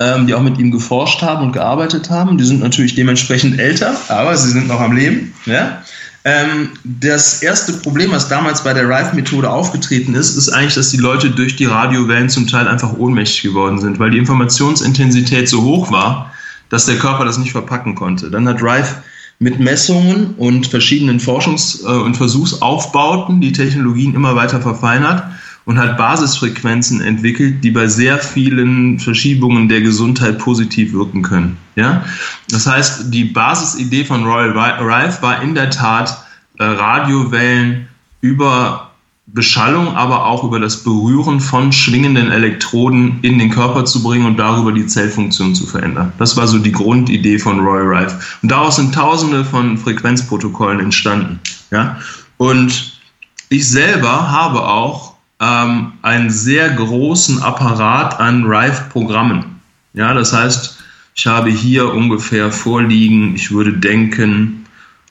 ähm, 0.00 0.26
die 0.26 0.32
auch 0.32 0.40
mit 0.40 0.58
ihm 0.58 0.70
geforscht 0.70 1.20
haben 1.20 1.44
und 1.44 1.52
gearbeitet 1.52 2.08
haben. 2.08 2.38
Die 2.38 2.44
sind 2.44 2.60
natürlich 2.60 2.94
dementsprechend 2.94 3.60
älter, 3.60 3.94
aber 4.08 4.34
sie 4.34 4.50
sind 4.50 4.66
noch 4.66 4.80
am 4.80 4.96
Leben. 4.96 5.34
Ja? 5.44 5.82
Ähm, 6.24 6.70
das 6.84 7.42
erste 7.42 7.74
Problem, 7.74 8.12
was 8.12 8.28
damals 8.28 8.64
bei 8.64 8.72
der 8.72 8.88
Rife-Methode 8.88 9.50
aufgetreten 9.50 10.14
ist, 10.14 10.36
ist 10.36 10.48
eigentlich, 10.48 10.74
dass 10.74 10.88
die 10.88 10.96
Leute 10.96 11.30
durch 11.30 11.56
die 11.56 11.66
Radiowellen 11.66 12.30
zum 12.30 12.46
Teil 12.46 12.66
einfach 12.66 12.94
ohnmächtig 12.94 13.42
geworden 13.42 13.78
sind, 13.78 13.98
weil 13.98 14.10
die 14.10 14.18
Informationsintensität 14.18 15.50
so 15.50 15.62
hoch 15.64 15.90
war, 15.90 16.32
dass 16.72 16.86
der 16.86 16.96
Körper 16.96 17.26
das 17.26 17.36
nicht 17.36 17.52
verpacken 17.52 17.94
konnte. 17.94 18.30
Dann 18.30 18.48
hat 18.48 18.62
Rife 18.62 19.02
mit 19.38 19.60
Messungen 19.60 20.34
und 20.38 20.66
verschiedenen 20.66 21.20
Forschungs- 21.20 21.84
äh, 21.84 21.86
und 21.86 22.16
Versuchsaufbauten 22.16 23.42
die 23.42 23.52
Technologien 23.52 24.14
immer 24.14 24.36
weiter 24.36 24.62
verfeinert 24.62 25.22
und 25.66 25.78
hat 25.78 25.98
Basisfrequenzen 25.98 27.02
entwickelt, 27.02 27.62
die 27.62 27.72
bei 27.72 27.88
sehr 27.88 28.18
vielen 28.18 28.98
Verschiebungen 28.98 29.68
der 29.68 29.82
Gesundheit 29.82 30.38
positiv 30.38 30.94
wirken 30.94 31.20
können. 31.20 31.58
Ja? 31.76 32.06
Das 32.48 32.66
heißt, 32.66 33.12
die 33.12 33.24
Basisidee 33.24 34.04
von 34.04 34.24
Royal 34.24 34.56
Rife 34.56 35.20
war 35.20 35.42
in 35.42 35.54
der 35.54 35.68
Tat, 35.68 36.24
äh, 36.58 36.64
Radiowellen 36.64 37.86
über 38.22 38.91
Beschallung, 39.26 39.94
aber 39.94 40.26
auch 40.26 40.44
über 40.44 40.58
das 40.58 40.82
Berühren 40.82 41.40
von 41.40 41.72
schwingenden 41.72 42.30
Elektroden 42.30 43.20
in 43.22 43.38
den 43.38 43.50
Körper 43.50 43.84
zu 43.84 44.02
bringen 44.02 44.26
und 44.26 44.36
darüber 44.36 44.72
die 44.72 44.86
Zellfunktion 44.86 45.54
zu 45.54 45.66
verändern. 45.66 46.12
Das 46.18 46.36
war 46.36 46.46
so 46.46 46.58
die 46.58 46.72
Grundidee 46.72 47.38
von 47.38 47.60
Roy 47.60 47.82
Rife. 47.82 48.18
Und 48.42 48.50
daraus 48.50 48.76
sind 48.76 48.94
tausende 48.94 49.44
von 49.44 49.78
Frequenzprotokollen 49.78 50.80
entstanden. 50.80 51.40
Ja? 51.70 51.98
Und 52.36 53.00
ich 53.48 53.68
selber 53.68 54.30
habe 54.30 54.66
auch 54.66 55.14
ähm, 55.40 55.92
einen 56.02 56.30
sehr 56.30 56.70
großen 56.70 57.42
Apparat 57.42 58.18
an 58.18 58.44
Rife-Programmen. 58.44 59.60
Ja, 59.94 60.14
das 60.14 60.32
heißt, 60.32 60.78
ich 61.14 61.26
habe 61.26 61.50
hier 61.50 61.92
ungefähr 61.92 62.50
vorliegen, 62.50 63.34
ich 63.34 63.50
würde 63.50 63.74
denken, 63.74 64.66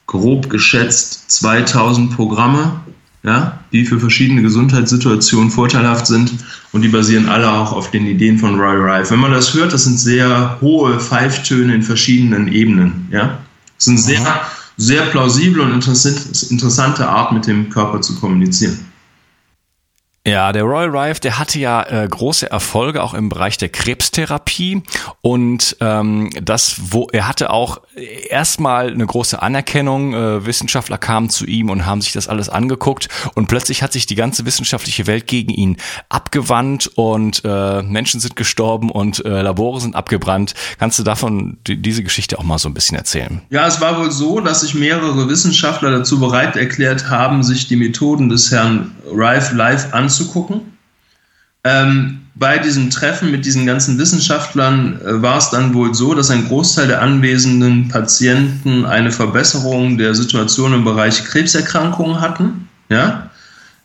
grob 0.07 0.49
geschätzt 0.49 1.31
2000 1.31 2.15
Programme 2.15 2.81
ja, 3.23 3.59
die 3.71 3.85
für 3.85 3.99
verschiedene 3.99 4.41
Gesundheitssituationen 4.41 5.51
vorteilhaft 5.51 6.07
sind 6.07 6.33
und 6.71 6.81
die 6.81 6.87
basieren 6.87 7.29
alle 7.29 7.51
auch 7.51 7.71
auf 7.71 7.91
den 7.91 8.07
Ideen 8.07 8.39
von 8.39 8.59
Roy 8.59 8.75
Rife. 8.75 9.11
Wenn 9.11 9.19
man 9.19 9.31
das 9.31 9.53
hört, 9.53 9.73
das 9.73 9.83
sind 9.83 9.99
sehr 9.99 10.57
hohe 10.61 10.99
Pfeiftöne 10.99 11.75
in 11.75 11.83
verschiedenen 11.83 12.51
Ebenen. 12.51 13.07
Ja, 13.11 13.39
das 13.77 13.85
sind 13.85 13.99
sehr, 13.99 14.41
sehr 14.77 15.03
plausible 15.03 15.61
und 15.61 15.71
interessante 15.71 17.07
Art, 17.07 17.31
mit 17.31 17.45
dem 17.45 17.69
Körper 17.69 18.01
zu 18.01 18.15
kommunizieren. 18.15 18.79
Ja, 20.25 20.51
der 20.51 20.63
Royal 20.63 20.95
Rife, 20.95 21.19
der 21.19 21.39
hatte 21.39 21.57
ja 21.57 21.81
äh, 21.81 22.07
große 22.07 22.51
Erfolge 22.51 23.01
auch 23.01 23.15
im 23.15 23.29
Bereich 23.29 23.57
der 23.57 23.69
Krebstherapie 23.69 24.83
und 25.21 25.77
ähm, 25.79 26.29
das, 26.39 26.75
wo 26.91 27.07
er 27.11 27.27
hatte 27.27 27.49
auch 27.49 27.81
erstmal 28.29 28.91
eine 28.91 29.03
große 29.03 29.41
Anerkennung. 29.41 30.13
Äh, 30.13 30.45
Wissenschaftler 30.45 30.99
kamen 30.99 31.31
zu 31.31 31.47
ihm 31.47 31.71
und 31.71 31.87
haben 31.87 32.01
sich 32.01 32.13
das 32.13 32.27
alles 32.27 32.49
angeguckt 32.49 33.09
und 33.33 33.47
plötzlich 33.47 33.81
hat 33.81 33.93
sich 33.93 34.05
die 34.05 34.13
ganze 34.13 34.45
wissenschaftliche 34.45 35.07
Welt 35.07 35.25
gegen 35.25 35.51
ihn 35.51 35.77
abgewandt 36.09 36.91
und 36.93 37.41
äh, 37.43 37.81
Menschen 37.81 38.19
sind 38.19 38.35
gestorben 38.35 38.91
und 38.91 39.25
äh, 39.25 39.41
Labore 39.41 39.81
sind 39.81 39.95
abgebrannt. 39.95 40.53
Kannst 40.77 40.99
du 40.99 41.03
davon 41.03 41.57
die, 41.65 41.81
diese 41.81 42.03
Geschichte 42.03 42.37
auch 42.37 42.43
mal 42.43 42.59
so 42.59 42.69
ein 42.69 42.75
bisschen 42.75 42.95
erzählen? 42.95 43.41
Ja, 43.49 43.65
es 43.65 43.81
war 43.81 43.97
wohl 43.97 44.11
so, 44.11 44.39
dass 44.39 44.61
sich 44.61 44.75
mehrere 44.75 45.27
Wissenschaftler 45.29 45.89
dazu 45.89 46.19
bereit 46.19 46.57
erklärt 46.57 47.09
haben, 47.09 47.41
sich 47.41 47.67
die 47.67 47.75
Methoden 47.75 48.29
des 48.29 48.51
Herrn 48.51 48.91
Rife 49.11 49.55
live 49.55 49.93
anzugucken. 49.93 50.61
Ähm, 51.63 52.21
bei 52.33 52.57
diesem 52.57 52.89
Treffen 52.89 53.29
mit 53.29 53.45
diesen 53.45 53.65
ganzen 53.65 53.99
Wissenschaftlern 53.99 54.99
äh, 55.01 55.21
war 55.21 55.37
es 55.37 55.49
dann 55.49 55.73
wohl 55.73 55.93
so, 55.93 56.15
dass 56.15 56.31
ein 56.31 56.47
Großteil 56.47 56.87
der 56.87 57.01
anwesenden 57.01 57.89
Patienten 57.89 58.85
eine 58.85 59.11
Verbesserung 59.11 59.97
der 59.97 60.15
Situation 60.15 60.73
im 60.73 60.83
Bereich 60.83 61.23
Krebserkrankungen 61.25 62.19
hatten. 62.19 62.67
Ja? 62.89 63.29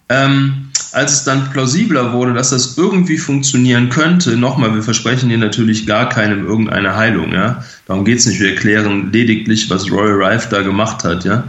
Ähm, 0.09 0.69
als 0.93 1.13
es 1.13 1.25
dann 1.25 1.51
plausibler 1.51 2.13
wurde, 2.13 2.33
dass 2.33 2.51
das 2.51 2.79
irgendwie 2.79 3.19
funktionieren 3.19 3.91
könnte, 3.91 4.37
nochmal, 4.37 4.75
wir 4.75 4.83
versprechen 4.83 5.29
hier 5.29 5.39
natürlich 5.39 5.87
gar 5.87 6.09
keinem 6.09 6.47
irgendeine 6.47 6.97
Heilung. 6.97 7.33
Ja? 7.33 7.63
Darum 7.87 8.05
geht 8.05 8.21
es 8.21 8.27
nicht. 8.27 8.41
Wir 8.41 8.51
erklären 8.51 9.13
lediglich, 9.13 9.69
was 9.69 9.91
Royal 9.91 10.23
Rife 10.23 10.49
da 10.49 10.63
gemacht 10.63 11.05
hat. 11.05 11.25
Ja? 11.25 11.45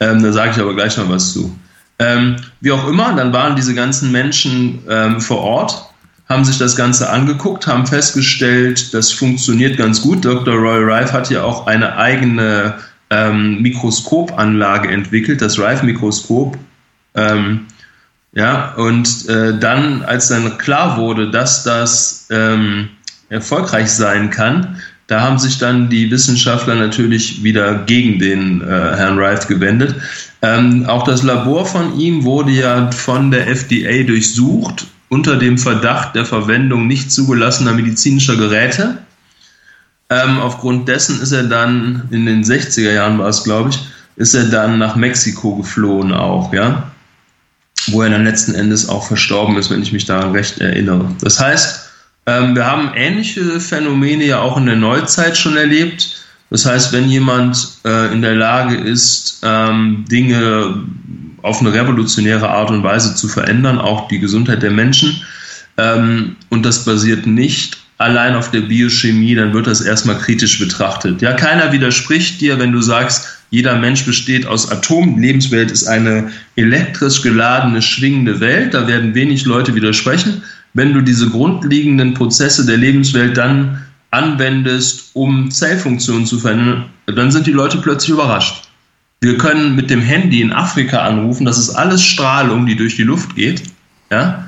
Ähm, 0.00 0.22
da 0.22 0.32
sage 0.32 0.52
ich 0.52 0.58
aber 0.58 0.74
gleich 0.74 0.96
noch 0.96 1.08
was 1.08 1.32
zu. 1.32 1.56
Ähm, 1.98 2.36
wie 2.60 2.72
auch 2.72 2.86
immer, 2.86 3.14
dann 3.14 3.32
waren 3.32 3.56
diese 3.56 3.74
ganzen 3.74 4.12
Menschen 4.12 4.80
ähm, 4.88 5.20
vor 5.20 5.40
Ort, 5.40 5.84
haben 6.28 6.44
sich 6.44 6.58
das 6.58 6.76
Ganze 6.76 7.10
angeguckt, 7.10 7.66
haben 7.66 7.86
festgestellt, 7.86 8.92
das 8.94 9.10
funktioniert 9.12 9.76
ganz 9.76 10.02
gut. 10.02 10.24
Dr. 10.24 10.54
Roy 10.54 10.84
Rife 10.84 11.12
hat 11.12 11.30
ja 11.30 11.42
auch 11.42 11.66
eine 11.66 11.96
eigene 11.96 12.74
ähm, 13.10 13.62
Mikroskopanlage 13.62 14.88
entwickelt, 14.88 15.40
das 15.40 15.58
Rife-Mikroskop. 15.58 16.56
Ähm, 17.14 17.66
ja, 18.32 18.74
und 18.74 19.28
äh, 19.28 19.58
dann, 19.58 20.02
als 20.02 20.28
dann 20.28 20.58
klar 20.58 20.98
wurde, 20.98 21.30
dass 21.30 21.64
das 21.64 22.28
ähm, 22.30 22.90
erfolgreich 23.30 23.90
sein 23.90 24.30
kann, 24.30 24.76
da 25.08 25.22
haben 25.22 25.38
sich 25.38 25.58
dann 25.58 25.88
die 25.88 26.10
Wissenschaftler 26.10 26.74
natürlich 26.74 27.42
wieder 27.42 27.74
gegen 27.86 28.18
den 28.18 28.60
äh, 28.60 28.66
Herrn 28.66 29.18
Rife 29.18 29.48
gewendet. 29.48 29.94
Ähm, 30.42 30.84
auch 30.86 31.02
das 31.02 31.22
Labor 31.22 31.64
von 31.66 31.98
ihm 31.98 32.24
wurde 32.24 32.52
ja 32.52 32.90
von 32.92 33.30
der 33.30 33.48
FDA 33.48 34.04
durchsucht 34.04 34.86
unter 35.08 35.36
dem 35.36 35.56
Verdacht 35.56 36.14
der 36.14 36.26
Verwendung 36.26 36.86
nicht 36.86 37.10
zugelassener 37.10 37.72
medizinischer 37.72 38.36
Geräte. 38.36 38.98
Ähm, 40.10 40.38
aufgrund 40.40 40.88
dessen 40.88 41.20
ist 41.22 41.32
er 41.32 41.44
dann 41.44 42.02
in 42.10 42.26
den 42.26 42.44
60er 42.44 42.92
Jahren 42.92 43.18
war 43.18 43.28
es, 43.28 43.44
glaube 43.44 43.70
ich, 43.70 43.78
ist 44.16 44.34
er 44.34 44.44
dann 44.44 44.78
nach 44.78 44.94
Mexiko 44.94 45.56
geflohen 45.56 46.12
auch, 46.12 46.52
ja, 46.52 46.90
wo 47.86 48.02
er 48.02 48.10
dann 48.10 48.24
letzten 48.24 48.54
Endes 48.54 48.90
auch 48.90 49.06
verstorben 49.06 49.56
ist, 49.56 49.70
wenn 49.70 49.80
ich 49.80 49.92
mich 49.92 50.04
daran 50.04 50.32
recht 50.32 50.58
erinnere. 50.58 51.10
Das 51.22 51.40
heißt, 51.40 51.87
ähm, 52.28 52.54
wir 52.54 52.66
haben 52.66 52.92
ähnliche 52.94 53.58
Phänomene 53.58 54.24
ja 54.24 54.40
auch 54.40 54.58
in 54.58 54.66
der 54.66 54.76
Neuzeit 54.76 55.36
schon 55.36 55.56
erlebt. 55.56 56.14
Das 56.50 56.66
heißt, 56.66 56.92
wenn 56.92 57.08
jemand 57.08 57.78
äh, 57.86 58.12
in 58.12 58.20
der 58.20 58.34
Lage 58.34 58.76
ist, 58.76 59.40
ähm, 59.42 60.04
Dinge 60.10 60.82
auf 61.40 61.60
eine 61.60 61.72
revolutionäre 61.72 62.48
Art 62.48 62.70
und 62.70 62.82
Weise 62.82 63.14
zu 63.14 63.28
verändern, 63.28 63.78
auch 63.78 64.08
die 64.08 64.18
Gesundheit 64.18 64.62
der 64.62 64.70
Menschen, 64.70 65.22
ähm, 65.78 66.36
und 66.50 66.66
das 66.66 66.84
basiert 66.84 67.26
nicht 67.26 67.78
allein 67.96 68.34
auf 68.34 68.50
der 68.50 68.60
Biochemie, 68.60 69.34
dann 69.34 69.54
wird 69.54 69.66
das 69.66 69.80
erstmal 69.80 70.18
kritisch 70.18 70.58
betrachtet. 70.58 71.22
Ja, 71.22 71.32
keiner 71.32 71.72
widerspricht 71.72 72.40
dir, 72.40 72.58
wenn 72.58 72.72
du 72.72 72.80
sagst, 72.82 73.38
jeder 73.50 73.76
Mensch 73.76 74.04
besteht 74.04 74.46
aus 74.46 74.70
Atomen. 74.70 75.20
Lebenswelt 75.20 75.70
ist 75.70 75.86
eine 75.86 76.30
elektrisch 76.56 77.22
geladene, 77.22 77.80
schwingende 77.80 78.40
Welt. 78.40 78.74
Da 78.74 78.86
werden 78.86 79.14
wenig 79.14 79.46
Leute 79.46 79.74
widersprechen. 79.74 80.42
Wenn 80.74 80.92
du 80.92 81.00
diese 81.00 81.30
grundlegenden 81.30 82.14
Prozesse 82.14 82.66
der 82.66 82.76
Lebenswelt 82.76 83.36
dann 83.36 83.82
anwendest, 84.10 85.10
um 85.14 85.50
Zellfunktionen 85.50 86.26
zu 86.26 86.38
verändern, 86.38 86.86
dann 87.06 87.30
sind 87.30 87.46
die 87.46 87.52
Leute 87.52 87.78
plötzlich 87.78 88.10
überrascht. 88.10 88.68
Wir 89.20 89.36
können 89.36 89.74
mit 89.74 89.90
dem 89.90 90.00
Handy 90.00 90.40
in 90.40 90.52
Afrika 90.52 90.98
anrufen, 90.98 91.44
das 91.44 91.58
ist 91.58 91.70
alles 91.70 92.02
Strahlung, 92.02 92.66
die 92.66 92.76
durch 92.76 92.96
die 92.96 93.02
Luft 93.02 93.34
geht. 93.34 93.62
Ja? 94.10 94.47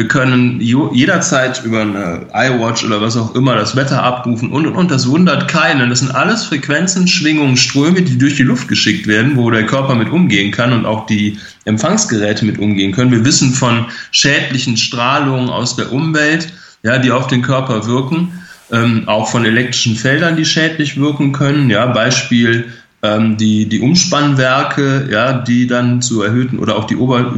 Wir 0.00 0.08
können 0.08 0.62
jederzeit 0.62 1.62
über 1.62 1.82
eine 1.82 2.26
iWatch 2.32 2.84
oder 2.84 3.02
was 3.02 3.18
auch 3.18 3.34
immer 3.34 3.54
das 3.54 3.76
Wetter 3.76 4.02
abrufen 4.02 4.50
und 4.50 4.66
und 4.66 4.74
und. 4.74 4.90
Das 4.90 5.06
wundert 5.06 5.46
keinen. 5.46 5.90
Das 5.90 5.98
sind 5.98 6.14
alles 6.14 6.44
Frequenzen, 6.44 7.06
Schwingungen, 7.06 7.58
Ströme, 7.58 8.00
die 8.00 8.16
durch 8.16 8.36
die 8.36 8.44
Luft 8.44 8.66
geschickt 8.66 9.06
werden, 9.06 9.36
wo 9.36 9.50
der 9.50 9.66
Körper 9.66 9.94
mit 9.94 10.08
umgehen 10.08 10.52
kann 10.52 10.72
und 10.72 10.86
auch 10.86 11.04
die 11.04 11.36
Empfangsgeräte 11.66 12.46
mit 12.46 12.58
umgehen 12.58 12.92
können. 12.92 13.10
Wir 13.10 13.26
wissen 13.26 13.52
von 13.52 13.84
schädlichen 14.10 14.78
Strahlungen 14.78 15.50
aus 15.50 15.76
der 15.76 15.92
Umwelt, 15.92 16.50
ja, 16.82 16.96
die 16.96 17.10
auf 17.10 17.26
den 17.26 17.42
Körper 17.42 17.86
wirken, 17.86 18.32
ähm, 18.72 19.02
auch 19.04 19.28
von 19.28 19.44
elektrischen 19.44 19.96
Feldern, 19.96 20.34
die 20.34 20.46
schädlich 20.46 20.98
wirken 20.98 21.32
können. 21.32 21.68
Ja, 21.68 21.84
Beispiel 21.84 22.72
ähm, 23.02 23.36
die, 23.36 23.66
die 23.66 23.80
Umspannwerke, 23.80 25.08
ja, 25.10 25.32
die 25.32 25.66
dann 25.66 26.02
zu 26.02 26.22
erhöhten 26.22 26.58
oder 26.58 26.76
auch 26.76 26.84
die 26.84 26.96
Ober 26.96 27.32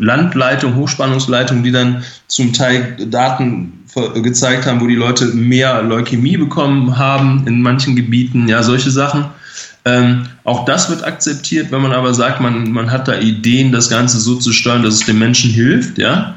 Landleitung, 0.00 0.76
Hochspannungsleitung, 0.76 1.62
die 1.62 1.72
dann 1.72 2.02
zum 2.26 2.52
Teil 2.52 2.96
Daten 3.10 3.84
gezeigt 4.22 4.66
haben, 4.66 4.80
wo 4.80 4.86
die 4.86 4.96
Leute 4.96 5.26
mehr 5.26 5.82
Leukämie 5.82 6.36
bekommen 6.36 6.98
haben 6.98 7.46
in 7.46 7.62
manchen 7.62 7.94
Gebieten, 7.94 8.48
ja, 8.48 8.62
solche 8.62 8.90
Sachen. 8.90 9.26
Ähm, 9.84 10.26
auch 10.44 10.64
das 10.64 10.88
wird 10.88 11.04
akzeptiert, 11.04 11.70
wenn 11.70 11.82
man 11.82 11.92
aber 11.92 12.14
sagt, 12.14 12.40
man, 12.40 12.72
man 12.72 12.90
hat 12.90 13.06
da 13.06 13.18
Ideen, 13.18 13.70
das 13.70 13.90
Ganze 13.90 14.18
so 14.18 14.36
zu 14.36 14.52
steuern, 14.52 14.82
dass 14.82 14.94
es 14.94 15.06
den 15.06 15.18
Menschen 15.18 15.50
hilft, 15.50 15.98
ja. 15.98 16.36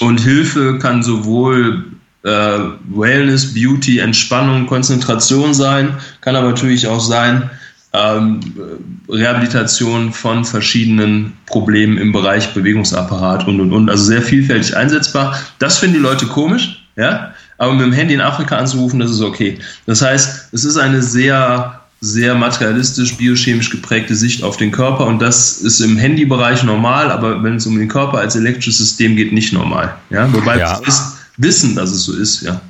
Und 0.00 0.20
Hilfe 0.20 0.78
kann 0.78 1.02
sowohl 1.02 1.84
äh, 2.22 2.58
Wellness, 2.88 3.52
Beauty, 3.52 3.98
Entspannung, 3.98 4.66
Konzentration 4.66 5.54
sein, 5.54 5.94
kann 6.20 6.36
aber 6.36 6.48
natürlich 6.48 6.86
auch 6.86 7.00
sein, 7.00 7.50
ähm, 7.94 8.40
Rehabilitation 9.08 10.12
von 10.12 10.44
verschiedenen 10.44 11.32
Problemen 11.46 11.96
im 11.96 12.12
Bereich 12.12 12.52
Bewegungsapparat 12.52 13.46
und 13.46 13.60
und 13.60 13.72
und. 13.72 13.88
Also 13.88 14.04
sehr 14.04 14.22
vielfältig 14.22 14.76
einsetzbar. 14.76 15.38
Das 15.60 15.78
finden 15.78 15.96
die 15.96 16.02
Leute 16.02 16.26
komisch, 16.26 16.84
ja. 16.96 17.32
Aber 17.56 17.72
mit 17.72 17.82
dem 17.82 17.92
Handy 17.92 18.14
in 18.14 18.20
Afrika 18.20 18.56
anzurufen, 18.56 18.98
das 18.98 19.12
ist 19.12 19.20
okay. 19.20 19.58
Das 19.86 20.02
heißt, 20.02 20.52
es 20.52 20.64
ist 20.64 20.76
eine 20.76 21.00
sehr 21.02 21.80
sehr 22.00 22.34
materialistisch, 22.34 23.16
biochemisch 23.16 23.70
geprägte 23.70 24.14
Sicht 24.14 24.42
auf 24.42 24.58
den 24.58 24.70
Körper 24.70 25.06
und 25.06 25.22
das 25.22 25.58
ist 25.58 25.80
im 25.80 25.96
Handybereich 25.96 26.62
normal, 26.62 27.10
aber 27.10 27.42
wenn 27.42 27.56
es 27.56 27.66
um 27.66 27.78
den 27.78 27.88
Körper 27.88 28.18
als 28.18 28.36
elektrisches 28.36 28.76
System 28.76 29.16
geht, 29.16 29.32
nicht 29.32 29.54
normal. 29.54 29.94
Ja? 30.10 30.30
Wobei 30.34 30.58
ja. 30.58 30.78
wir 30.84 30.94
wissen, 31.38 31.74
dass 31.74 31.92
es 31.92 32.04
so 32.04 32.14
ist, 32.14 32.42
ja. 32.42 32.60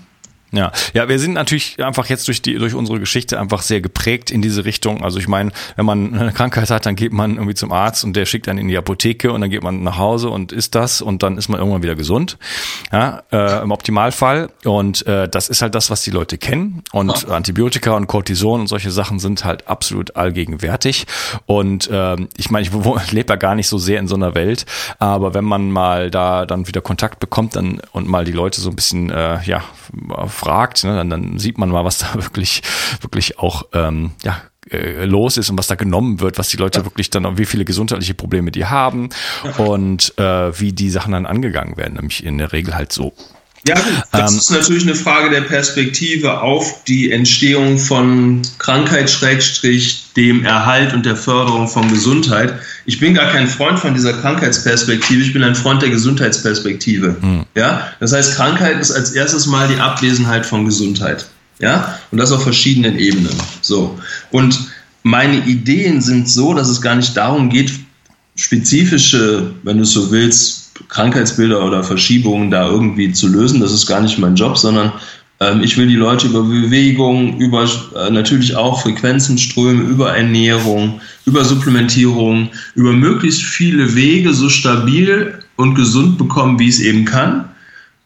Ja, 0.55 0.73
ja, 0.93 1.09
wir 1.09 1.19
sind 1.19 1.35
natürlich 1.35 1.83
einfach 1.83 2.07
jetzt 2.07 2.29
durch 2.29 2.43
die 2.43 2.55
durch 2.55 2.75
unsere 2.75 3.01
Geschichte 3.01 3.39
einfach 3.41 3.63
sehr 3.63 3.81
geprägt 3.81 4.31
in 4.31 4.43
diese 4.43 4.65
Richtung. 4.65 5.03
Also 5.03 5.19
ich 5.19 5.29
meine, 5.29 5.51
wenn 5.77 5.87
man 5.87 6.15
eine 6.15 6.33
Krankheit 6.33 6.71
hat, 6.71 6.87
dann 6.87 6.97
geht 6.97 7.13
man 7.13 7.35
irgendwie 7.35 7.55
zum 7.55 7.73
Arzt 7.73 8.05
und 8.05 8.15
der 8.15 8.27
schickt 8.27 8.47
dann 8.47 8.59
in 8.59 8.69
die 8.69 8.77
Apotheke 8.77 9.33
und 9.33 9.41
dann 9.41 9.51
geht 9.51 9.63
man 9.63 9.83
nach 9.83 9.99
Hause 9.99 10.31
und 10.31 10.53
isst 10.53 10.75
das 10.75 11.03
und 11.03 11.23
dann 11.23 11.39
ist 11.39 11.49
man 11.49 11.59
irgendwann 11.59 11.83
wieder 11.83 11.97
gesund. 11.97 12.39
Ja, 12.93 13.23
äh, 13.33 13.63
im 13.63 13.71
Optimalfall. 13.71 14.51
Und 14.65 15.07
äh, 15.07 15.29
das 15.29 15.49
ist 15.49 15.63
halt 15.63 15.75
das, 15.75 15.91
was 15.91 16.03
die 16.03 16.11
Leute 16.11 16.39
kennen. 16.39 16.83
Und. 16.93 17.25
Antibiotika 17.35 17.93
und 17.93 18.07
Cortison 18.07 18.61
und 18.61 18.67
solche 18.69 18.91
Sachen 18.91 19.19
sind 19.19 19.45
halt 19.45 19.69
absolut 19.69 20.17
allgegenwärtig. 20.17 21.07
Und 21.47 21.89
äh, 21.91 22.17
ich 22.37 22.51
meine, 22.51 22.67
ich, 22.67 22.73
ich 22.75 23.13
lebe 23.13 23.33
ja 23.33 23.37
gar 23.37 23.55
nicht 23.55 23.69
so 23.69 23.79
sehr 23.79 23.99
in 23.99 24.09
so 24.09 24.15
einer 24.15 24.35
Welt, 24.35 24.67
aber 24.99 25.35
wenn 25.35 25.45
man 25.45 25.71
mal 25.71 26.11
da 26.11 26.47
dann 26.47 26.67
wieder 26.67 26.81
Kontakt 26.81 27.21
bekommt 27.21 27.57
dann 27.57 27.81
und 27.93 28.09
mal 28.09 28.25
die 28.25 28.33
Leute 28.33 28.61
so 28.61 28.71
ein 28.71 28.77
bisschen 28.77 29.11
äh, 29.11 29.43
ja 29.45 29.63
fragt, 30.45 30.85
ne, 30.85 30.95
dann, 30.95 31.11
dann 31.11 31.39
sieht 31.39 31.59
man 31.59 31.71
mal, 31.71 31.85
was 31.85 31.99
da 31.99 32.15
wirklich, 32.15 32.63
wirklich 33.01 33.39
auch 33.39 33.65
ähm, 33.73 34.13
ja, 34.23 34.41
äh, 34.71 35.05
los 35.05 35.37
ist 35.37 35.51
und 35.51 35.59
was 35.59 35.67
da 35.67 35.75
genommen 35.75 36.21
wird, 36.21 36.39
was 36.39 36.49
die 36.49 36.57
Leute 36.57 36.81
ja. 36.81 36.85
wirklich 36.85 37.11
dann, 37.11 37.39
wie 37.39 37.47
viele 37.47 37.65
gesundheitliche 37.65 38.15
Probleme 38.15 38.51
die 38.51 38.67
haben 38.67 39.09
und 39.59 40.17
äh, 40.19 40.59
wie 40.61 40.73
die 40.73 40.91
Sachen 40.91 41.13
dann 41.13 41.27
angegangen 41.27 41.77
werden, 41.77 41.95
nämlich 41.95 42.25
in 42.25 42.39
der 42.39 42.53
Regel 42.53 42.75
halt 42.75 42.93
so. 42.93 43.15
Ja, 43.67 43.77
das 44.13 44.33
ähm, 44.33 44.39
ist 44.39 44.51
natürlich 44.51 44.83
eine 44.83 44.95
Frage 44.95 45.31
der 45.31 45.41
Perspektive 45.41 46.43
auf 46.43 46.85
die 46.85 47.11
Entstehung 47.11 47.79
von 47.79 48.43
Krankheit, 48.59 49.11
Schrägstrich, 49.11 50.05
dem 50.17 50.45
Erhalt 50.45 50.93
und 50.93 51.07
der 51.07 51.17
Förderung 51.17 51.67
von 51.67 51.89
Gesundheit. 51.89 52.55
Ich 52.85 53.01
bin 53.01 53.15
gar 53.15 53.31
kein 53.33 53.49
Freund 53.49 53.79
von 53.79 53.95
dieser 53.95 54.13
Krankheitsperspektive, 54.13 55.23
ich 55.23 55.33
bin 55.33 55.43
ein 55.43 55.55
Freund 55.55 55.81
der 55.81 55.89
Gesundheitsperspektive. 55.89 57.17
Hm. 57.19 57.45
Ja, 57.55 57.89
das 58.01 58.13
heißt, 58.13 58.37
Krankheit 58.37 58.79
ist 58.81 58.91
als 58.91 59.13
erstes 59.13 59.47
mal 59.47 59.67
die 59.67 59.81
Abwesenheit 59.81 60.45
von 60.45 60.67
Gesundheit. 60.67 61.27
Ja, 61.59 61.99
und 62.11 62.19
das 62.19 62.33
auf 62.33 62.43
verschiedenen 62.43 62.99
Ebenen. 62.99 63.35
So. 63.63 63.99
Und 64.31 64.59
meine 65.05 65.39
Ideen 65.47 66.03
sind 66.03 66.29
so, 66.29 66.53
dass 66.53 66.69
es 66.69 66.83
gar 66.83 66.97
nicht 66.97 67.17
darum 67.17 67.49
geht, 67.49 67.73
spezifische, 68.37 69.55
wenn 69.63 69.79
du 69.79 69.85
so 69.85 70.11
willst, 70.11 70.64
Krankheitsbilder 70.89 71.65
oder 71.65 71.83
Verschiebungen 71.85 72.51
da 72.51 72.69
irgendwie 72.69 73.13
zu 73.13 73.29
lösen. 73.29 73.61
Das 73.61 73.73
ist 73.73 73.87
gar 73.87 74.01
nicht 74.01 74.19
mein 74.19 74.37
Job, 74.37 74.59
sondern 74.59 74.93
ähm, 75.41 75.63
ich 75.63 75.77
will 75.77 75.87
die 75.87 75.97
Leute 75.97 76.29
über 76.29 76.43
Bewegung, 76.43 77.39
über 77.39 77.65
äh, 77.65 78.11
natürlich 78.11 78.57
auch 78.57 78.83
Frequenzenströme, 78.83 79.83
über 79.83 80.17
Ernährung, 80.17 81.01
über 81.27 81.45
Supplementierung, 81.45 82.51
über 82.75 82.93
möglichst 82.93 83.43
viele 83.43 83.95
Wege 83.95 84.33
so 84.33 84.49
stabil 84.49 85.39
und 85.57 85.75
gesund 85.75 86.19
bekommen, 86.19 86.59
wie 86.59 86.69
es 86.69 86.81
eben 86.81 87.05
kann. 87.05 87.49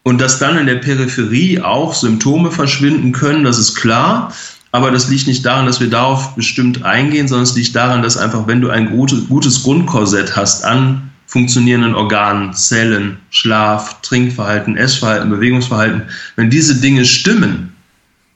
Und 0.03 0.21
dass 0.21 0.39
dann 0.39 0.57
in 0.57 0.67
der 0.67 0.77
Peripherie 0.77 1.61
auch 1.61 1.95
Symptome 1.95 2.51
verschwinden 2.51 3.13
können, 3.13 3.45
das 3.45 3.59
ist 3.59 3.75
klar. 3.75 4.33
Aber 4.71 4.91
das 4.91 5.09
liegt 5.09 5.27
nicht 5.27 5.45
daran, 5.45 5.67
dass 5.67 5.81
wir 5.81 5.89
darauf 5.89 6.35
bestimmt 6.35 6.85
eingehen, 6.85 7.27
sondern 7.27 7.45
es 7.45 7.57
liegt 7.57 7.75
daran, 7.75 8.03
dass 8.03 8.17
einfach, 8.17 8.47
wenn 8.47 8.61
du 8.61 8.69
ein 8.69 8.91
gutes 8.91 9.63
Grundkorsett 9.63 10.37
hast 10.37 10.65
an 10.65 11.11
funktionierenden 11.29 11.95
Organen, 11.95 12.55
Zellen, 12.55 13.19
Schlaf, 13.31 14.01
Trinkverhalten, 14.01 14.77
Essverhalten, 14.77 15.31
Bewegungsverhalten, 15.31 16.03
wenn 16.37 16.51
diese 16.51 16.81
Dinge 16.81 17.05
stimmen, 17.05 17.75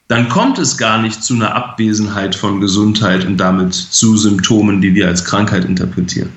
dann 0.09 0.29
kommt 0.29 0.59
es 0.59 0.77
gar 0.77 1.01
nicht 1.01 1.25
zu 1.25 1.35
einer 1.35 1.55
Abwesenheit 1.55 2.35
von 2.35 2.61
Gesundheit 2.61 3.25
und 3.25 3.39
damit 3.39 3.73
zu 3.75 4.19
Symptomen, 4.19 4.83
die 4.83 4.95
wir 4.95 5.09
als 5.09 5.25
Krankheit 5.25 5.65
interpretieren. 5.65 6.29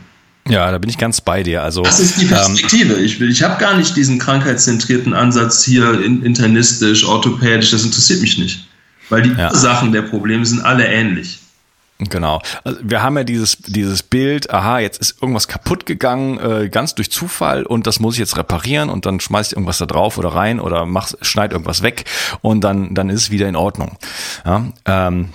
Ja, 0.48 0.72
da 0.72 0.78
bin 0.78 0.90
ich 0.90 0.98
ganz 0.98 1.20
bei 1.20 1.44
dir. 1.44 1.62
Also 1.62 1.82
das 1.82 2.00
ist 2.00 2.22
die 2.22 2.26
Perspektive. 2.26 2.94
Ähm, 2.94 3.04
ich, 3.04 3.20
ich 3.20 3.44
habe 3.44 3.60
gar 3.60 3.76
nicht 3.76 3.98
diesen 3.98 4.18
krankheitszentrierten 4.18 5.14
Ansatz 5.14 5.66
hier 5.66 6.02
internistisch, 6.02 7.04
orthopädisch. 7.04 7.72
Das 7.72 7.84
interessiert 7.84 8.22
mich 8.22 8.38
nicht, 8.38 8.66
weil 9.10 9.24
die 9.24 9.32
ja. 9.32 9.52
Ursachen 9.52 9.92
der 9.92 10.04
Probleme 10.04 10.46
sind 10.46 10.62
alle 10.62 10.86
ähnlich. 10.86 11.40
Genau. 11.98 12.42
Also 12.66 12.80
wir 12.84 13.02
haben 13.04 13.18
ja 13.18 13.24
dieses, 13.24 13.58
dieses 13.58 14.04
Bild, 14.04 14.52
aha, 14.52 14.80
jetzt 14.80 15.00
ist 15.00 15.22
irgendwas 15.22 15.48
kaputt 15.48 15.86
gegangen, 15.86 16.38
äh, 16.40 16.70
ganz 16.70 16.94
durch 16.94 17.10
Zufall 17.10 17.66
und 17.66 17.88
das 17.88 18.02
muss 18.02 18.16
ich 18.16 18.20
jetzt 18.20 18.36
reparieren 18.36 18.90
und 18.90 19.06
dann 19.06 19.22
schmeißt 19.22 19.54
irgendwas 19.54 19.78
da 19.78 19.86
drauf 19.86 20.18
oder 20.18 20.30
rein 20.30 20.60
oder 20.60 20.86
mach, 20.86 21.14
schneid 21.22 21.54
irgendwas 21.54 21.84
weg 21.84 22.04
und 22.42 22.62
dann, 22.62 22.96
dann 22.96 23.10
ist 23.10 23.22
es 23.22 23.32
wieder 23.32 23.48
in 23.48 23.56
Ordnung. 23.56 23.98
Ja, 24.44 24.66
ähm, 24.86 25.30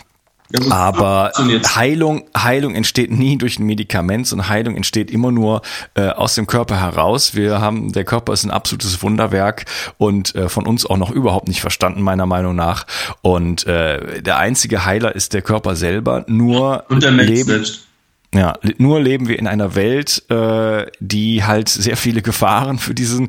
aber 0.71 1.33
Heilung, 1.75 2.25
Heilung 2.37 2.75
entsteht 2.75 3.11
nie 3.11 3.39
durch 3.39 3.59
ein 3.59 3.67
Medikament, 3.67 4.27
sondern 4.27 4.49
Heilung 4.49 4.77
entsteht 4.77 5.11
immer 5.11 5.31
nur 5.31 5.63
äh, 5.95 6.09
aus 6.09 6.35
dem 6.35 6.47
Körper 6.47 6.81
heraus. 6.81 7.35
Wir 7.35 7.61
haben, 7.61 7.93
der 7.93 8.05
Körper 8.05 8.33
ist 8.33 8.45
ein 8.45 8.51
absolutes 8.51 9.03
Wunderwerk 9.03 9.65
und 9.99 10.35
äh, 10.35 10.49
von 10.49 10.67
uns 10.67 10.87
auch 10.87 10.97
noch 10.97 11.11
überhaupt 11.11 11.49
nicht 11.49 11.61
verstanden, 11.61 12.03
meiner 12.03 12.27
Meinung 12.27 12.57
nach. 12.57 12.87
Und 13.23 13.67
äh, 13.67 14.23
der 14.23 14.39
einzige 14.39 14.85
Heiler 14.85 15.15
ist 15.15 15.35
der 15.35 15.43
Körper 15.43 15.77
selber. 15.77 16.25
Nur 16.27 16.85
und 16.89 17.03
der 17.03 17.13
Mensch 17.13 17.45
selbst. 17.45 17.89
Ja, 18.33 18.57
nur 18.79 19.01
leben 19.01 19.27
wir 19.27 19.40
in 19.40 19.49
einer 19.49 19.75
Welt, 19.75 20.23
äh, 20.31 20.87
die 21.01 21.43
halt 21.43 21.69
sehr 21.69 21.97
viele 21.97 22.23
Gefahren 22.23 22.79
für 22.79 22.95
diesen 22.95 23.29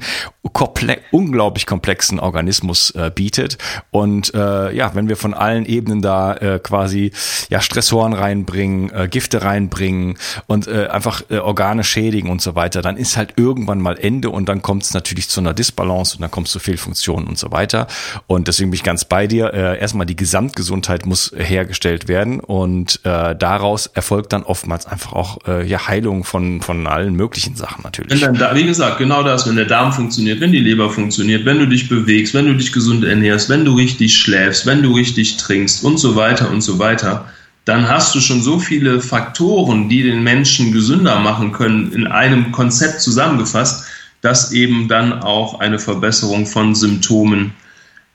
komple 0.54 1.00
unglaublich 1.10 1.66
komplexen 1.66 2.20
Organismus 2.20 2.92
äh, 2.92 3.10
bietet. 3.14 3.58
Und 3.90 4.32
äh, 4.36 4.72
ja, 4.76 4.94
wenn 4.94 5.10
wir 5.10 5.18
von 5.18 5.34
allen 5.34 5.66
Ebenen 5.66 6.04
da 6.04 6.36
äh, 6.36 6.60
quasi 6.60 7.12
ja 7.50 7.62
Stressoren 7.62 8.14
reinbringen, 8.14 8.92
äh, 8.92 9.08
Gifte 9.08 9.42
reinbringen 9.42 10.20
und 10.46 10.68
äh, 10.68 10.88
einfach 10.88 11.24
äh, 11.32 11.40
Organe 11.40 11.84
schädigen 11.84 12.30
und 12.30 12.44
so 12.44 12.54
weiter, 12.54 12.84
dann 12.84 12.96
ist 12.96 13.18
halt 13.18 13.34
irgendwann 13.38 13.82
mal 13.82 13.98
Ende 13.98 14.30
und 14.30 14.50
dann 14.50 14.62
kommt 14.62 14.84
es 14.84 14.94
natürlich 14.94 15.30
zu 15.30 15.40
einer 15.40 15.56
Disbalance 15.56 16.16
und 16.16 16.22
dann 16.22 16.30
kommt 16.32 16.46
es 16.46 16.54
zu 16.54 16.60
Fehlfunktionen 16.60 17.28
und 17.28 17.40
so 17.40 17.52
weiter. 17.52 17.88
Und 18.28 18.48
deswegen 18.48 18.70
bin 18.70 18.76
ich 18.76 18.84
ganz 18.84 19.06
bei 19.06 19.26
dir. 19.26 19.52
Äh, 19.52 19.80
erstmal 19.80 20.06
die 20.06 20.16
Gesamtgesundheit 20.16 21.08
muss 21.08 21.32
hergestellt 21.36 22.08
werden 22.08 22.40
und 22.40 23.00
äh, 23.04 23.36
daraus 23.36 23.88
erfolgt 23.88 24.34
dann 24.34 24.44
oftmals 24.44 24.91
einfach 24.92 25.14
auch 25.14 25.38
äh, 25.48 25.66
ja 25.66 25.88
Heilung 25.88 26.24
von, 26.24 26.62
von 26.62 26.86
allen 26.88 27.16
möglichen 27.16 27.56
Sachen 27.56 27.82
natürlich. 27.84 28.22
Wenn 28.22 28.34
dann, 28.36 28.56
wie 28.56 28.66
gesagt, 28.66 28.98
genau 28.98 29.24
das, 29.24 29.48
wenn 29.48 29.56
der 29.56 29.66
Darm 29.66 29.94
funktioniert, 29.94 30.42
wenn 30.42 30.52
die 30.52 30.60
Leber 30.60 30.90
funktioniert, 30.90 31.46
wenn 31.46 31.60
du 31.60 31.68
dich 31.68 31.88
bewegst, 31.88 32.34
wenn 32.34 32.46
du 32.46 32.56
dich 32.56 32.72
gesund 32.72 33.04
ernährst, 33.04 33.50
wenn 33.50 33.66
du 33.66 33.74
richtig 33.74 34.18
schläfst, 34.18 34.66
wenn 34.66 34.84
du 34.84 34.94
richtig 34.94 35.38
trinkst 35.38 35.84
und 35.84 35.98
so 35.98 36.16
weiter 36.16 36.50
und 36.52 36.62
so 36.62 36.78
weiter, 36.80 37.26
dann 37.66 37.88
hast 37.88 38.14
du 38.16 38.20
schon 38.20 38.42
so 38.42 38.60
viele 38.60 39.02
Faktoren, 39.02 39.88
die 39.88 40.04
den 40.04 40.24
Menschen 40.24 40.72
gesünder 40.72 41.20
machen 41.20 41.52
können, 41.52 41.92
in 41.94 42.08
einem 42.08 42.52
Konzept 42.52 43.02
zusammengefasst, 43.02 43.86
dass 44.22 44.52
eben 44.52 44.88
dann 44.88 45.22
auch 45.22 45.60
eine 45.60 45.80
Verbesserung 45.80 46.46
von 46.46 46.76
Symptomen, 46.76 47.54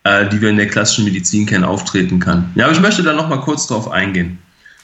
äh, 0.04 0.28
die 0.28 0.40
wir 0.40 0.50
in 0.50 0.56
der 0.56 0.68
klassischen 0.68 1.04
Medizin 1.04 1.46
kennen, 1.46 1.64
auftreten 1.64 2.20
kann. 2.20 2.50
Ja, 2.54 2.64
aber 2.64 2.74
ich 2.74 2.80
möchte 2.80 3.02
da 3.02 3.12
noch 3.12 3.28
mal 3.28 3.40
kurz 3.40 3.66
drauf 3.66 3.90
eingehen. 3.90 4.38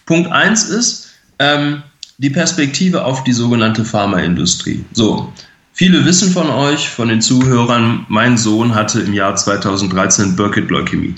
Punkt 0.06 0.30
eins 0.32 0.64
ist, 0.64 1.11
ähm, 1.42 1.82
die 2.18 2.30
Perspektive 2.30 3.04
auf 3.04 3.24
die 3.24 3.32
sogenannte 3.32 3.84
Pharmaindustrie. 3.84 4.84
So, 4.92 5.32
viele 5.72 6.04
wissen 6.04 6.30
von 6.30 6.48
euch, 6.48 6.88
von 6.88 7.08
den 7.08 7.20
Zuhörern, 7.20 8.06
mein 8.08 8.38
Sohn 8.38 8.74
hatte 8.74 9.00
im 9.00 9.12
Jahr 9.12 9.34
2013 9.34 10.36
Burkitt-Leukämie. 10.36 11.14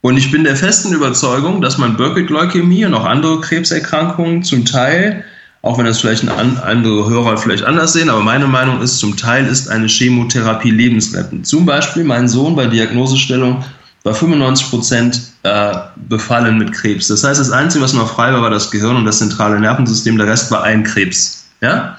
Und 0.00 0.16
ich 0.16 0.32
bin 0.32 0.44
der 0.44 0.56
festen 0.56 0.92
Überzeugung, 0.92 1.60
dass 1.60 1.78
man 1.78 1.96
Burkitt-Leukämie 1.96 2.86
und 2.86 2.94
auch 2.94 3.04
andere 3.04 3.40
Krebserkrankungen 3.40 4.42
zum 4.42 4.64
Teil, 4.64 5.24
auch 5.60 5.78
wenn 5.78 5.84
das 5.84 6.00
vielleicht 6.00 6.26
andere 6.28 7.08
Hörer 7.08 7.36
vielleicht 7.36 7.62
anders 7.62 7.92
sehen, 7.92 8.08
aber 8.10 8.22
meine 8.22 8.48
Meinung 8.48 8.80
ist, 8.80 8.98
zum 8.98 9.16
Teil 9.16 9.46
ist 9.46 9.68
eine 9.68 9.86
Chemotherapie 9.86 10.72
lebensrettend. 10.72 11.46
Zum 11.46 11.66
Beispiel 11.66 12.02
mein 12.02 12.26
Sohn 12.26 12.56
bei 12.56 12.66
Diagnosestellung 12.66 13.64
war 14.02 14.14
95 14.14 14.70
Prozent 14.70 15.31
äh, 15.42 15.72
befallen 16.08 16.58
mit 16.58 16.72
Krebs. 16.72 17.08
Das 17.08 17.24
heißt, 17.24 17.40
das 17.40 17.50
Einzige, 17.50 17.82
was 17.82 17.92
noch 17.92 18.14
frei 18.14 18.32
war, 18.32 18.42
war 18.42 18.50
das 18.50 18.70
Gehirn 18.70 18.96
und 18.96 19.04
das 19.04 19.18
zentrale 19.18 19.58
Nervensystem. 19.58 20.16
Der 20.16 20.26
Rest 20.26 20.50
war 20.50 20.62
ein 20.62 20.84
Krebs. 20.84 21.48
Ja? 21.60 21.98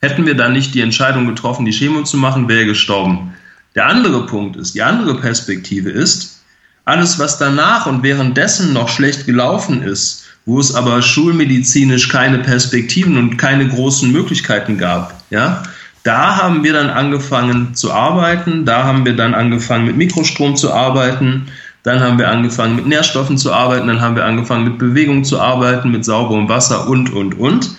Hätten 0.00 0.26
wir 0.26 0.36
dann 0.36 0.52
nicht 0.52 0.74
die 0.74 0.80
Entscheidung 0.80 1.26
getroffen, 1.26 1.64
die 1.64 1.72
Chemo 1.72 2.02
zu 2.02 2.16
machen, 2.16 2.48
wäre 2.48 2.60
er 2.60 2.66
gestorben. 2.66 3.34
Der 3.74 3.86
andere 3.86 4.26
Punkt 4.26 4.56
ist, 4.56 4.74
die 4.74 4.82
andere 4.82 5.20
Perspektive 5.20 5.90
ist, 5.90 6.42
alles, 6.84 7.18
was 7.18 7.38
danach 7.38 7.86
und 7.86 8.02
währenddessen 8.02 8.72
noch 8.72 8.88
schlecht 8.88 9.26
gelaufen 9.26 9.82
ist, 9.82 10.24
wo 10.46 10.58
es 10.58 10.74
aber 10.74 11.02
schulmedizinisch 11.02 12.08
keine 12.08 12.38
Perspektiven 12.38 13.16
und 13.16 13.36
keine 13.36 13.68
großen 13.68 14.10
Möglichkeiten 14.10 14.78
gab, 14.78 15.22
ja, 15.30 15.62
da 16.02 16.36
haben 16.36 16.64
wir 16.64 16.72
dann 16.72 16.88
angefangen 16.88 17.74
zu 17.74 17.92
arbeiten, 17.92 18.64
da 18.64 18.84
haben 18.84 19.04
wir 19.04 19.14
dann 19.14 19.34
angefangen 19.34 19.84
mit 19.84 19.96
Mikrostrom 19.96 20.56
zu 20.56 20.72
arbeiten, 20.72 21.48
dann 21.82 22.00
haben 22.00 22.18
wir 22.18 22.28
angefangen 22.28 22.76
mit 22.76 22.86
Nährstoffen 22.86 23.38
zu 23.38 23.52
arbeiten, 23.52 23.86
dann 23.86 24.00
haben 24.00 24.16
wir 24.16 24.24
angefangen 24.24 24.64
mit 24.64 24.78
Bewegung 24.78 25.24
zu 25.24 25.40
arbeiten, 25.40 25.90
mit 25.90 26.04
sauberem 26.04 26.48
Wasser 26.48 26.88
und, 26.88 27.12
und, 27.12 27.38
und. 27.38 27.70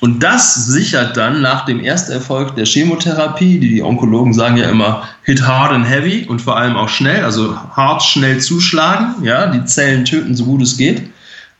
Und 0.00 0.22
das 0.22 0.54
sichert 0.54 1.16
dann 1.18 1.42
nach 1.42 1.66
dem 1.66 1.78
Ersterfolg 1.78 2.56
der 2.56 2.64
Chemotherapie, 2.64 3.58
die, 3.58 3.68
die 3.68 3.82
Onkologen 3.82 4.32
sagen 4.32 4.56
ja 4.56 4.70
immer, 4.70 5.02
hit 5.24 5.46
hard 5.46 5.72
and 5.72 5.86
heavy 5.86 6.24
und 6.26 6.40
vor 6.40 6.56
allem 6.56 6.76
auch 6.76 6.88
schnell, 6.88 7.22
also 7.22 7.54
hart 7.76 8.02
schnell 8.02 8.40
zuschlagen, 8.40 9.22
ja, 9.22 9.46
die 9.48 9.64
Zellen 9.66 10.06
töten, 10.06 10.34
so 10.34 10.46
gut 10.46 10.62
es 10.62 10.78
geht. 10.78 11.02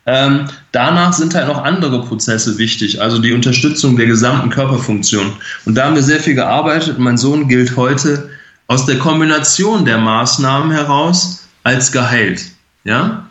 Ähm, 0.06 0.46
danach 0.72 1.12
sind 1.12 1.34
halt 1.34 1.48
noch 1.48 1.62
andere 1.62 2.02
Prozesse 2.02 2.56
wichtig, 2.56 3.02
also 3.02 3.18
die 3.18 3.34
Unterstützung 3.34 3.98
der 3.98 4.06
gesamten 4.06 4.48
Körperfunktion. 4.48 5.34
Und 5.66 5.74
da 5.74 5.84
haben 5.84 5.94
wir 5.94 6.02
sehr 6.02 6.20
viel 6.20 6.34
gearbeitet. 6.34 6.98
Mein 6.98 7.18
Sohn 7.18 7.46
gilt 7.46 7.76
heute 7.76 8.30
aus 8.68 8.86
der 8.86 8.98
Kombination 8.98 9.84
der 9.84 9.98
Maßnahmen 9.98 10.70
heraus 10.70 11.39
als 11.62 11.92
geheilt. 11.92 12.42
Ja? 12.84 13.28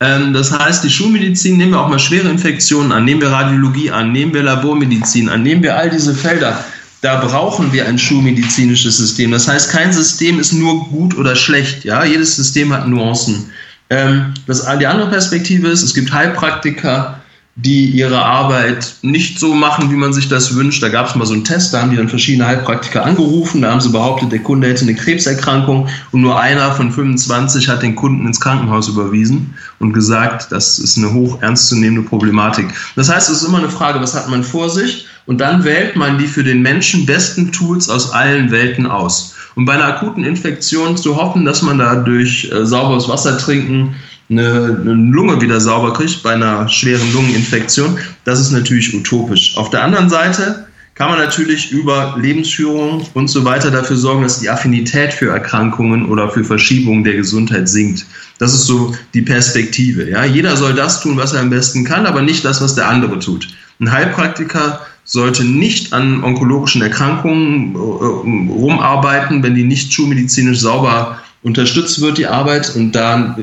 Ähm, 0.00 0.32
das 0.32 0.56
heißt, 0.56 0.82
die 0.84 0.90
Schulmedizin, 0.90 1.56
nehmen 1.56 1.72
wir 1.72 1.80
auch 1.80 1.88
mal 1.88 1.98
schwere 1.98 2.28
Infektionen 2.28 2.92
an, 2.92 3.04
nehmen 3.04 3.20
wir 3.20 3.30
Radiologie 3.30 3.90
an, 3.90 4.12
nehmen 4.12 4.32
wir 4.32 4.42
Labormedizin 4.42 5.28
an, 5.28 5.42
nehmen 5.42 5.62
wir 5.62 5.76
all 5.76 5.90
diese 5.90 6.14
Felder. 6.14 6.64
Da 7.02 7.20
brauchen 7.20 7.72
wir 7.72 7.86
ein 7.86 7.98
schulmedizinisches 7.98 8.98
System. 8.98 9.30
Das 9.30 9.48
heißt, 9.48 9.70
kein 9.70 9.92
System 9.92 10.38
ist 10.38 10.52
nur 10.52 10.86
gut 10.88 11.16
oder 11.16 11.34
schlecht. 11.34 11.84
Ja? 11.84 12.04
Jedes 12.04 12.36
System 12.36 12.72
hat 12.72 12.88
Nuancen. 12.88 13.50
Ähm, 13.90 14.34
das, 14.46 14.66
die 14.78 14.86
andere 14.86 15.10
Perspektive 15.10 15.68
ist, 15.68 15.82
es 15.82 15.94
gibt 15.94 16.12
Heilpraktiker, 16.12 17.19
die 17.62 17.86
ihre 17.86 18.24
Arbeit 18.24 18.94
nicht 19.02 19.38
so 19.38 19.54
machen, 19.54 19.90
wie 19.90 19.96
man 19.96 20.12
sich 20.12 20.28
das 20.28 20.54
wünscht. 20.54 20.82
Da 20.82 20.88
gab 20.88 21.08
es 21.08 21.14
mal 21.14 21.26
so 21.26 21.34
einen 21.34 21.44
Test, 21.44 21.74
da 21.74 21.82
haben 21.82 21.90
die 21.90 21.96
dann 21.96 22.08
verschiedene 22.08 22.46
Heilpraktiker 22.46 23.04
angerufen, 23.04 23.62
da 23.62 23.70
haben 23.70 23.80
sie 23.80 23.90
behauptet, 23.90 24.32
der 24.32 24.38
Kunde 24.38 24.68
hätte 24.68 24.82
eine 24.82 24.94
Krebserkrankung 24.94 25.88
und 26.12 26.20
nur 26.20 26.40
einer 26.40 26.72
von 26.72 26.90
25 26.90 27.68
hat 27.68 27.82
den 27.82 27.96
Kunden 27.96 28.26
ins 28.26 28.40
Krankenhaus 28.40 28.88
überwiesen 28.88 29.54
und 29.78 29.92
gesagt, 29.92 30.52
das 30.52 30.78
ist 30.78 30.96
eine 30.96 31.12
hoch 31.12 31.42
ernstzunehmende 31.42 32.08
Problematik. 32.08 32.66
Das 32.96 33.10
heißt, 33.10 33.28
es 33.28 33.42
ist 33.42 33.48
immer 33.48 33.58
eine 33.58 33.68
Frage, 33.68 34.00
was 34.00 34.14
hat 34.14 34.28
man 34.30 34.42
vor 34.42 34.70
sich 34.70 35.06
und 35.26 35.40
dann 35.40 35.64
wählt 35.64 35.96
man 35.96 36.18
die 36.18 36.26
für 36.26 36.44
den 36.44 36.62
Menschen 36.62 37.04
besten 37.04 37.52
Tools 37.52 37.88
aus 37.88 38.12
allen 38.12 38.50
Welten 38.50 38.86
aus. 38.86 39.34
Und 39.54 39.64
bei 39.64 39.74
einer 39.74 39.86
akuten 39.86 40.24
Infektion 40.24 40.96
zu 40.96 41.16
hoffen, 41.16 41.44
dass 41.44 41.62
man 41.62 41.78
da 41.78 41.96
durch 41.96 42.50
äh, 42.50 42.64
sauberes 42.64 43.08
Wasser 43.08 43.36
trinken 43.36 43.96
eine, 44.30 44.78
eine 44.80 44.92
Lunge 44.92 45.40
wieder 45.40 45.60
sauber 45.60 45.92
kriegt 45.92 46.22
bei 46.22 46.32
einer 46.34 46.68
schweren 46.68 47.12
Lungeninfektion, 47.12 47.98
das 48.24 48.40
ist 48.40 48.52
natürlich 48.52 48.94
utopisch. 48.94 49.56
Auf 49.56 49.70
der 49.70 49.82
anderen 49.82 50.08
Seite 50.08 50.66
kann 50.94 51.10
man 51.10 51.18
natürlich 51.18 51.72
über 51.72 52.16
Lebensführung 52.20 53.06
und 53.14 53.28
so 53.28 53.44
weiter 53.44 53.70
dafür 53.70 53.96
sorgen, 53.96 54.22
dass 54.22 54.40
die 54.40 54.50
Affinität 54.50 55.14
für 55.14 55.30
Erkrankungen 55.30 56.06
oder 56.10 56.28
für 56.28 56.44
Verschiebungen 56.44 57.04
der 57.04 57.14
Gesundheit 57.14 57.68
sinkt. 57.68 58.04
Das 58.38 58.52
ist 58.52 58.66
so 58.66 58.94
die 59.14 59.22
Perspektive. 59.22 60.10
Ja? 60.10 60.24
Jeder 60.24 60.56
soll 60.56 60.74
das 60.74 61.00
tun, 61.00 61.16
was 61.16 61.32
er 61.32 61.40
am 61.40 61.48
besten 61.48 61.84
kann, 61.84 62.04
aber 62.04 62.20
nicht 62.20 62.44
das, 62.44 62.60
was 62.60 62.74
der 62.74 62.88
andere 62.88 63.18
tut. 63.18 63.48
Ein 63.80 63.90
Heilpraktiker 63.90 64.80
sollte 65.04 65.42
nicht 65.42 65.94
an 65.94 66.22
onkologischen 66.22 66.82
Erkrankungen 66.82 67.74
äh, 67.74 67.78
rumarbeiten, 67.78 69.42
wenn 69.42 69.54
die 69.54 69.64
nicht 69.64 69.92
schulmedizinisch 69.92 70.60
sauber 70.60 71.18
unterstützt 71.42 72.00
wird, 72.02 72.18
die 72.18 72.26
Arbeit. 72.26 72.76
Und 72.76 72.92
da 72.92 73.38
äh, 73.38 73.42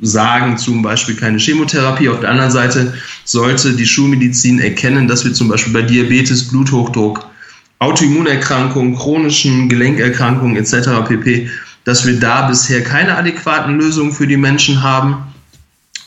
sagen 0.00 0.58
zum 0.58 0.82
Beispiel 0.82 1.16
keine 1.16 1.38
Chemotherapie. 1.38 2.08
Auf 2.08 2.20
der 2.20 2.30
anderen 2.30 2.50
Seite 2.50 2.94
sollte 3.24 3.74
die 3.74 3.86
Schulmedizin 3.86 4.60
erkennen, 4.60 5.08
dass 5.08 5.24
wir 5.24 5.32
zum 5.32 5.48
Beispiel 5.48 5.72
bei 5.72 5.82
Diabetes, 5.82 6.48
Bluthochdruck, 6.48 7.26
Autoimmunerkrankungen, 7.80 8.96
chronischen 8.96 9.68
Gelenkerkrankungen 9.68 10.56
etc. 10.56 11.06
pp., 11.06 11.50
dass 11.84 12.06
wir 12.06 12.18
da 12.18 12.46
bisher 12.48 12.82
keine 12.82 13.16
adäquaten 13.16 13.78
Lösungen 13.78 14.12
für 14.12 14.26
die 14.26 14.36
Menschen 14.36 14.82
haben, 14.82 15.16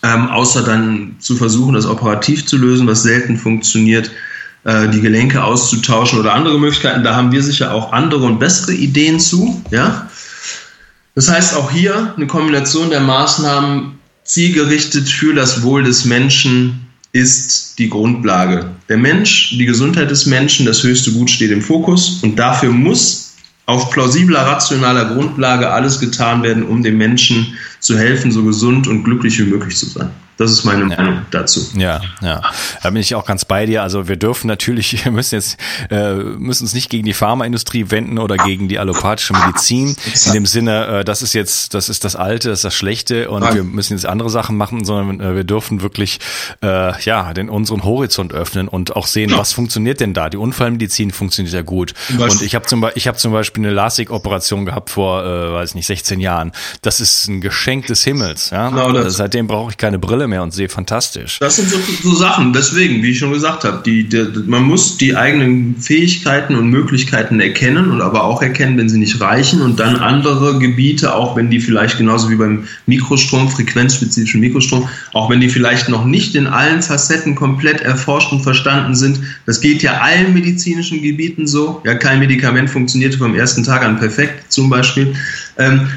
ähm, 0.04 0.28
außer 0.30 0.64
dann 0.64 1.16
zu 1.20 1.36
versuchen, 1.36 1.74
das 1.74 1.86
operativ 1.86 2.46
zu 2.46 2.58
lösen, 2.58 2.88
was 2.88 3.04
selten 3.04 3.38
funktioniert, 3.38 4.12
äh, 4.64 4.90
die 4.90 5.02
Gelenke 5.02 5.44
auszutauschen 5.44 6.20
oder 6.20 6.34
andere 6.34 6.60
Möglichkeiten. 6.60 7.04
Da 7.04 7.16
haben 7.16 7.32
wir 7.32 7.42
sicher 7.42 7.74
auch 7.74 7.94
andere 7.94 8.26
und 8.26 8.40
bessere 8.40 8.74
Ideen 8.74 9.20
zu. 9.20 9.64
Ja? 9.72 10.08
Das 11.16 11.30
heißt 11.30 11.56
auch 11.56 11.72
hier 11.72 12.14
eine 12.16 12.28
Kombination 12.28 12.90
der 12.90 13.02
Maßnahmen 13.02 14.00
zielgerichtet 14.24 15.10
für 15.10 15.34
das 15.34 15.62
Wohl 15.64 15.84
des 15.84 16.06
Menschen 16.06 16.88
ist 17.12 17.78
die 17.80 17.90
Grundlage. 17.90 18.70
Der 18.88 18.98
Mensch, 18.98 19.50
die 19.58 19.66
Gesundheit 19.66 20.10
des 20.10 20.26
Menschen, 20.26 20.66
das 20.66 20.84
höchste 20.84 21.12
Gut 21.12 21.30
steht 21.30 21.52
im 21.52 21.62
Fokus 21.62 22.20
und 22.24 22.38
dafür 22.38 22.72
muss 22.72 23.34
auf 23.66 23.92
plausibler, 23.92 24.46
rationaler 24.46 25.14
Grundlage 25.14 25.70
alles 25.70 26.00
getan 26.00 26.44
werden, 26.44 26.64
um 26.64 26.82
dem 26.84 26.98
Menschen 26.98 27.58
zu 27.80 27.98
helfen, 27.98 28.32
so 28.32 28.44
gesund 28.44 28.88
und 28.88 29.04
glücklich 29.04 29.38
wie 29.40 29.44
möglich 29.44 29.76
zu 29.76 29.88
sein. 29.88 30.10
Das 30.42 30.52
ist 30.52 30.64
meine 30.64 30.90
ja. 30.90 30.98
Meinung 30.98 31.22
dazu. 31.30 31.62
Ja, 31.76 32.02
ja. 32.22 32.42
Da 32.82 32.90
bin 32.90 33.00
ich 33.00 33.14
auch 33.14 33.26
ganz 33.26 33.46
bei 33.46 33.68
dir. 33.68 33.84
Also 33.84 34.08
wir 34.08 34.16
dürfen 34.16 34.48
natürlich, 34.48 35.06
wir 35.06 35.12
müssen 35.12 35.36
jetzt, 35.36 35.58
äh, 35.92 36.16
müssen 36.16 36.64
uns 36.64 36.74
nicht 36.74 36.90
gegen 36.90 37.06
die 37.06 37.14
Pharmaindustrie 37.14 37.92
wenden 37.92 38.18
oder 38.18 38.38
gegen 38.38 38.68
die 38.68 38.80
allopathische 38.80 39.34
Medizin. 39.34 39.96
In 40.26 40.34
dem 40.34 40.48
Sinne, 40.48 40.88
äh, 40.88 41.04
das 41.04 41.22
ist 41.22 41.34
jetzt, 41.34 41.76
das 41.76 41.90
ist 41.90 42.04
das 42.06 42.16
Alte, 42.16 42.50
das 42.50 42.60
ist 42.60 42.64
das 42.64 42.74
Schlechte 42.74 43.30
und 43.30 43.42
Nein. 43.42 43.54
wir 43.54 43.64
müssen 43.64 43.94
jetzt 43.94 44.08
andere 44.08 44.32
Sachen 44.32 44.58
machen, 44.58 44.84
sondern 44.84 45.20
äh, 45.20 45.36
wir 45.36 45.44
dürfen 45.44 45.84
wirklich, 45.84 46.20
äh, 46.64 47.00
ja, 47.04 47.34
den 47.36 47.48
unseren 47.48 47.84
Horizont 47.84 48.34
öffnen 48.34 48.68
und 48.68 48.96
auch 48.96 49.06
sehen, 49.06 49.30
ja. 49.30 49.38
was 49.38 49.54
funktioniert 49.54 50.00
denn 50.00 50.16
da? 50.16 50.30
Die 50.30 50.38
Unfallmedizin 50.38 51.12
funktioniert 51.12 51.54
ja 51.54 51.62
gut. 51.62 51.94
Und 52.18 52.42
ich 52.42 52.56
habe 52.56 52.66
zum, 52.66 52.84
ich 52.96 53.08
hab 53.08 53.20
zum 53.20 53.32
Beispiel 53.32 53.64
eine 53.64 53.74
LASIK-Operation 53.74 54.66
gehabt 54.66 54.90
vor, 54.90 55.24
äh, 55.24 55.54
weiß 55.54 55.76
nicht, 55.76 55.86
16 55.86 56.20
Jahren. 56.20 56.52
Das 56.82 57.00
ist 57.00 57.28
ein 57.28 57.42
Geschenk 57.42 57.86
des 57.86 58.04
Himmels. 58.04 58.50
Ja? 58.50 58.70
Genau 58.70 59.08
Seitdem 59.10 59.46
brauche 59.46 59.70
ich 59.70 59.78
keine 59.78 60.00
Brille 60.00 60.28
mehr 60.28 60.31
und 60.40 60.54
sehe 60.54 60.70
fantastisch. 60.70 61.40
Das 61.40 61.56
sind 61.56 61.70
so, 61.70 61.78
so 62.04 62.16
Sachen, 62.16 62.54
deswegen, 62.54 63.04
wie 63.04 63.12
ich 63.12 63.20
schon 63.20 63.32
gesagt 63.32 63.64
habe, 63.64 63.82
die, 63.86 64.08
die, 64.08 64.28
man 64.46 64.64
muss 64.64 64.98
die 64.98 65.16
eigenen 65.16 65.76
Fähigkeiten 65.78 66.56
und 66.56 66.70
Möglichkeiten 66.70 67.40
erkennen 67.40 67.92
und 67.92 68.02
aber 68.02 68.24
auch 68.24 68.42
erkennen, 68.42 68.78
wenn 68.78 68.90
sie 68.90 69.00
nicht 69.00 69.20
reichen 69.20 69.62
und 69.62 69.80
dann 69.80 69.98
andere 69.98 70.60
Gebiete, 70.60 71.16
auch 71.16 71.36
wenn 71.36 71.50
die 71.50 71.60
vielleicht 71.60 71.98
genauso 71.98 72.30
wie 72.30 72.36
beim 72.36 72.66
Mikrostrom, 72.86 73.50
frequenzspezifischen 73.50 74.40
Mikrostrom, 74.42 74.88
auch 75.14 75.30
wenn 75.30 75.42
die 75.42 75.50
vielleicht 75.50 75.90
noch 75.90 76.06
nicht 76.06 76.36
in 76.36 76.48
allen 76.48 76.82
Facetten 76.82 77.36
komplett 77.36 77.82
erforscht 77.82 78.32
und 78.32 78.42
verstanden 78.42 78.96
sind, 78.96 79.20
das 79.46 79.62
geht 79.62 79.84
ja 79.84 80.00
allen 80.02 80.34
medizinischen 80.34 81.02
Gebieten 81.02 81.48
so. 81.48 81.82
Ja, 81.86 81.96
kein 81.96 82.20
Medikament 82.20 82.70
funktionierte 82.70 83.18
vom 83.18 83.36
ersten 83.36 83.64
Tag 83.64 83.84
an 83.84 84.00
perfekt, 84.00 84.52
zum 84.52 84.70
Beispiel, 84.70 85.14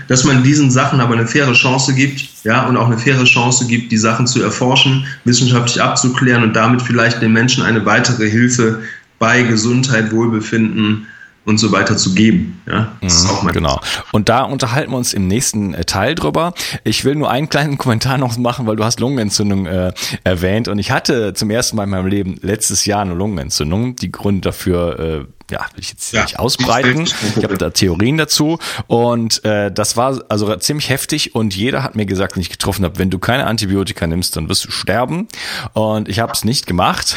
dass 0.09 0.25
man 0.25 0.43
diesen 0.43 0.71
Sachen 0.71 1.01
aber 1.01 1.15
eine 1.15 1.27
faire 1.27 1.53
Chance 1.53 1.95
gibt, 1.95 2.25
ja, 2.45 2.67
und 2.67 2.77
auch 2.77 2.87
eine 2.87 2.99
faire 2.99 3.25
Chance 3.25 3.67
gibt, 3.67 3.93
die 3.93 3.99
Sachen 3.99 4.27
zu 4.27 4.43
erforschen, 4.43 5.07
wissenschaftlich 5.25 5.83
abzuklären 5.83 6.43
und 6.43 6.55
damit 6.55 6.83
vielleicht 6.83 7.23
den 7.23 7.33
Menschen 7.33 7.63
eine 7.63 7.85
weitere 7.85 8.29
Hilfe 8.29 8.83
bei 9.19 9.43
Gesundheit, 9.43 10.13
Wohlbefinden 10.13 11.07
und 11.45 11.59
so 11.59 11.73
weiter 11.73 11.97
zu 11.97 12.15
geben. 12.15 12.61
Ja, 12.67 12.93
mhm, 13.03 13.53
genau. 13.53 13.81
Und 14.13 14.29
da 14.29 14.43
unterhalten 14.43 14.93
wir 14.93 14.97
uns 14.97 15.13
im 15.13 15.27
nächsten 15.27 15.75
äh, 15.75 15.85
Teil 15.85 16.15
drüber. 16.15 16.55
Ich 16.85 17.05
will 17.05 17.15
nur 17.15 17.31
einen 17.31 17.49
kleinen 17.49 17.79
Kommentar 17.79 18.19
noch 18.19 18.37
machen, 18.39 18.67
weil 18.67 18.77
du 18.77 18.85
hast 18.85 19.01
Lungenentzündung 19.01 19.67
äh, 19.67 19.93
erwähnt 20.25 20.69
und 20.69 20.79
ich 20.79 20.91
hatte 20.91 21.35
zum 21.35 21.51
ersten 21.51 21.77
Mal 21.77 21.85
in 21.85 21.91
meinem 21.91 22.07
Leben 22.07 22.37
letztes 22.41 22.87
Jahr 22.87 23.03
eine 23.03 23.15
Lungenentzündung. 23.15 23.97
Die 23.97 24.11
Gründe 24.11 24.49
dafür 24.49 24.99
äh, 24.99 25.34
ja, 25.51 25.61
will 25.75 25.81
ich 25.81 25.91
jetzt 25.91 26.13
ja. 26.13 26.23
nicht 26.23 26.39
ausbreiten. 26.39 27.03
Ich 27.37 27.45
habe 27.45 27.59
da 27.59 27.71
Theorien 27.71 28.17
dazu 28.17 28.59
und 28.87 29.45
äh, 29.45 29.71
das 29.71 29.97
war 29.97 30.23
also 30.29 30.55
ziemlich 30.57 30.89
heftig 30.89 31.35
und 31.35 31.55
jeder 31.55 31.83
hat 31.83 31.97
mir 31.97 32.07
gesagt, 32.07 32.37
wenn 32.37 32.41
ich 32.41 32.51
getroffen 32.51 32.85
habe, 32.85 32.99
wenn 32.99 33.11
du 33.11 33.19
keine 33.19 33.47
Antibiotika 33.47 34.07
nimmst, 34.07 34.37
dann 34.37 34.49
wirst 34.49 34.65
du 34.65 34.71
sterben 34.71 35.29
und 35.73 36.09
ich 36.09 36.19
habe 36.19 36.33
es 36.33 36.45
nicht 36.45 36.67
gemacht. 36.67 37.17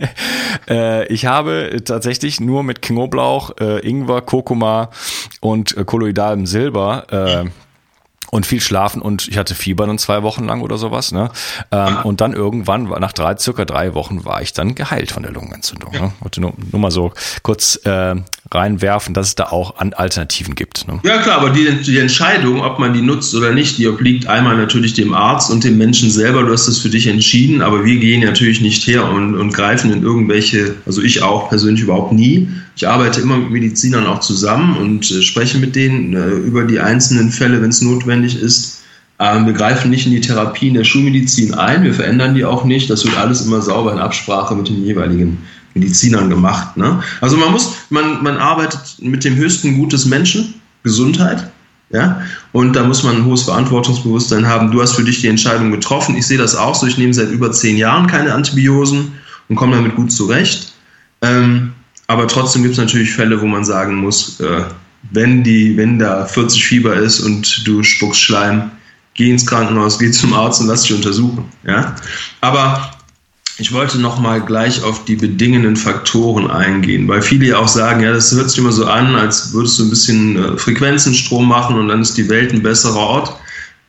äh, 0.68 1.06
ich 1.06 1.26
habe 1.26 1.82
tatsächlich 1.84 2.40
nur 2.40 2.62
mit 2.62 2.82
Knoblauch, 2.82 3.52
äh, 3.60 3.86
Ingwer, 3.86 4.22
Kurkuma 4.22 4.90
und 5.40 5.76
äh, 5.76 5.84
kolloidalem 5.84 6.46
Silber 6.46 7.06
äh, 7.10 7.50
und 8.30 8.46
viel 8.46 8.60
schlafen 8.60 9.02
und 9.02 9.28
ich 9.28 9.36
hatte 9.36 9.54
Fieber 9.54 9.86
dann 9.86 9.98
zwei 9.98 10.22
Wochen 10.22 10.44
lang 10.44 10.62
oder 10.62 10.78
sowas. 10.78 11.12
Ne? 11.12 11.30
Ähm, 11.70 11.98
und 12.04 12.20
dann 12.20 12.32
irgendwann, 12.32 12.84
nach 12.84 13.12
drei, 13.12 13.36
circa 13.36 13.64
drei 13.64 13.94
Wochen, 13.94 14.24
war 14.24 14.40
ich 14.42 14.52
dann 14.52 14.74
geheilt 14.74 15.10
von 15.10 15.22
der 15.22 15.32
Lungenentzündung. 15.32 15.92
Ja. 15.92 16.00
Ne? 16.00 16.12
Wollte 16.20 16.40
nur, 16.40 16.54
nur 16.70 16.80
mal 16.80 16.90
so 16.90 17.12
kurz 17.42 17.76
äh, 17.84 18.14
reinwerfen, 18.52 19.14
dass 19.14 19.28
es 19.28 19.34
da 19.34 19.44
auch 19.50 19.76
an 19.76 19.92
Alternativen 19.92 20.54
gibt. 20.54 20.86
Ne? 20.86 21.00
Ja 21.04 21.18
klar, 21.18 21.38
aber 21.38 21.50
die, 21.50 21.82
die 21.82 21.98
Entscheidung, 21.98 22.62
ob 22.62 22.78
man 22.78 22.92
die 22.92 23.02
nutzt 23.02 23.34
oder 23.34 23.52
nicht, 23.52 23.78
die 23.78 23.88
obliegt 23.88 24.26
einmal 24.26 24.56
natürlich 24.56 24.94
dem 24.94 25.14
Arzt 25.14 25.50
und 25.50 25.64
dem 25.64 25.78
Menschen 25.78 26.10
selber. 26.10 26.42
Du 26.42 26.52
hast 26.52 26.66
das 26.66 26.78
für 26.78 26.88
dich 26.88 27.06
entschieden, 27.06 27.62
aber 27.62 27.84
wir 27.84 27.96
gehen 27.96 28.22
natürlich 28.22 28.60
nicht 28.60 28.86
her 28.86 29.08
und, 29.08 29.34
und 29.34 29.52
greifen 29.52 29.92
in 29.92 30.02
irgendwelche, 30.02 30.76
also 30.86 31.02
ich 31.02 31.22
auch 31.22 31.48
persönlich 31.48 31.82
überhaupt 31.82 32.12
nie. 32.12 32.48
Ich 32.80 32.88
arbeite 32.88 33.20
immer 33.20 33.36
mit 33.36 33.50
Medizinern 33.50 34.06
auch 34.06 34.20
zusammen 34.20 34.74
und 34.78 35.10
äh, 35.10 35.20
spreche 35.20 35.58
mit 35.58 35.76
denen 35.76 36.14
äh, 36.14 36.30
über 36.30 36.64
die 36.64 36.80
einzelnen 36.80 37.30
Fälle, 37.30 37.60
wenn 37.60 37.68
es 37.68 37.82
notwendig 37.82 38.40
ist. 38.40 38.80
Ähm, 39.18 39.44
wir 39.44 39.52
greifen 39.52 39.90
nicht 39.90 40.06
in 40.06 40.12
die 40.12 40.22
Therapie 40.22 40.68
in 40.68 40.74
der 40.74 40.84
Schulmedizin 40.84 41.52
ein, 41.52 41.82
wir 41.82 41.92
verändern 41.92 42.34
die 42.34 42.46
auch 42.46 42.64
nicht. 42.64 42.88
Das 42.88 43.04
wird 43.04 43.18
alles 43.18 43.44
immer 43.44 43.60
sauber 43.60 43.92
in 43.92 43.98
Absprache 43.98 44.54
mit 44.54 44.70
den 44.70 44.82
jeweiligen 44.82 45.36
Medizinern 45.74 46.30
gemacht. 46.30 46.78
Ne? 46.78 47.02
Also 47.20 47.36
man 47.36 47.52
muss, 47.52 47.74
man, 47.90 48.22
man 48.22 48.38
arbeitet 48.38 48.96
mit 49.00 49.24
dem 49.24 49.36
höchsten 49.36 49.76
Gut 49.76 49.92
des 49.92 50.06
Menschen, 50.06 50.54
Gesundheit. 50.82 51.50
Ja, 51.90 52.22
und 52.52 52.74
da 52.74 52.84
muss 52.84 53.02
man 53.02 53.16
ein 53.16 53.24
hohes 53.26 53.42
Verantwortungsbewusstsein 53.42 54.46
haben. 54.46 54.70
Du 54.70 54.80
hast 54.80 54.92
für 54.92 55.04
dich 55.04 55.20
die 55.20 55.28
Entscheidung 55.28 55.70
getroffen. 55.70 56.16
Ich 56.16 56.26
sehe 56.26 56.38
das 56.38 56.56
auch 56.56 56.74
so. 56.74 56.86
Ich 56.86 56.96
nehme 56.96 57.12
seit 57.12 57.30
über 57.30 57.52
zehn 57.52 57.76
Jahren 57.76 58.06
keine 58.06 58.32
Antibiosen 58.32 59.12
und 59.50 59.56
komme 59.56 59.76
damit 59.76 59.96
gut 59.96 60.10
zurecht. 60.10 60.72
Ähm, 61.20 61.72
aber 62.10 62.26
trotzdem 62.26 62.62
gibt 62.62 62.72
es 62.72 62.78
natürlich 62.80 63.12
Fälle, 63.12 63.40
wo 63.40 63.46
man 63.46 63.64
sagen 63.64 63.94
muss, 63.94 64.40
äh, 64.40 64.64
wenn, 65.12 65.44
die, 65.44 65.76
wenn 65.76 66.00
da 66.00 66.26
40 66.26 66.66
Fieber 66.66 66.96
ist 66.96 67.20
und 67.20 67.64
du 67.64 67.84
spuckst 67.84 68.20
Schleim, 68.20 68.72
geh 69.14 69.30
ins 69.30 69.46
Krankenhaus, 69.46 69.96
geh 69.96 70.10
zum 70.10 70.34
Arzt 70.34 70.60
und 70.60 70.66
lass 70.66 70.82
dich 70.82 70.92
untersuchen. 70.92 71.44
Ja? 71.64 71.94
Aber 72.40 72.90
ich 73.58 73.72
wollte 73.72 74.00
nochmal 74.00 74.40
gleich 74.40 74.82
auf 74.82 75.04
die 75.04 75.14
bedingenden 75.14 75.76
Faktoren 75.76 76.50
eingehen, 76.50 77.06
weil 77.06 77.22
viele 77.22 77.46
ja 77.46 77.58
auch 77.58 77.68
sagen, 77.68 78.00
ja, 78.02 78.12
das 78.12 78.32
hört 78.32 78.50
sich 78.50 78.58
immer 78.58 78.72
so 78.72 78.86
an, 78.86 79.14
als 79.14 79.52
würdest 79.52 79.78
du 79.78 79.84
ein 79.84 79.90
bisschen 79.90 80.36
äh, 80.36 80.58
Frequenzenstrom 80.58 81.46
machen 81.46 81.78
und 81.78 81.86
dann 81.86 82.02
ist 82.02 82.18
die 82.18 82.28
Welt 82.28 82.52
ein 82.52 82.64
besserer 82.64 82.98
Ort. 82.98 83.36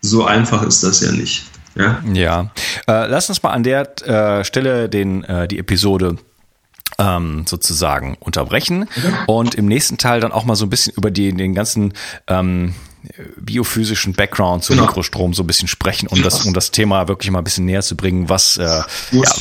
So 0.02 0.26
einfach 0.26 0.62
ist 0.62 0.84
das 0.84 1.02
ja 1.02 1.12
nicht. 1.12 1.44
Ja, 1.74 2.04
ja. 2.14 2.52
Äh, 2.88 3.08
lass 3.08 3.30
uns 3.30 3.42
mal 3.42 3.50
an 3.50 3.64
der 3.64 4.00
äh, 4.08 4.44
Stelle 4.44 4.90
den, 4.90 5.24
äh, 5.24 5.48
die 5.48 5.58
Episode 5.58 6.18
ähm, 6.98 7.46
sozusagen 7.48 8.18
unterbrechen 8.20 8.88
und 9.28 9.56
im 9.56 9.66
nächsten 9.66 9.98
Teil 9.98 10.20
dann 10.20 10.32
auch 10.32 10.46
mal 10.46 10.56
so 10.56 10.66
ein 10.66 10.70
bisschen 10.70 10.94
über 10.96 11.12
die, 11.12 11.34
den 11.34 11.54
ganzen 11.54 11.94
ähm, 12.28 12.74
biophysischen 13.38 14.14
Background 14.14 14.64
zu 14.64 14.74
genau. 14.74 14.86
Mikrostrom 14.86 15.34
so 15.34 15.44
ein 15.44 15.48
bisschen 15.48 15.68
sprechen, 15.68 16.08
um 16.08 16.22
das, 16.22 16.46
um 16.46 16.54
das 16.54 16.72
Thema 16.72 17.08
wirklich 17.08 17.32
mal 17.32 17.40
ein 17.40 17.44
bisschen 17.44 17.66
näher 17.66 17.82
zu 17.82 17.96
bringen. 17.96 18.30
Was, 18.30 18.58
äh, 18.58 18.64
ja, 18.64 18.86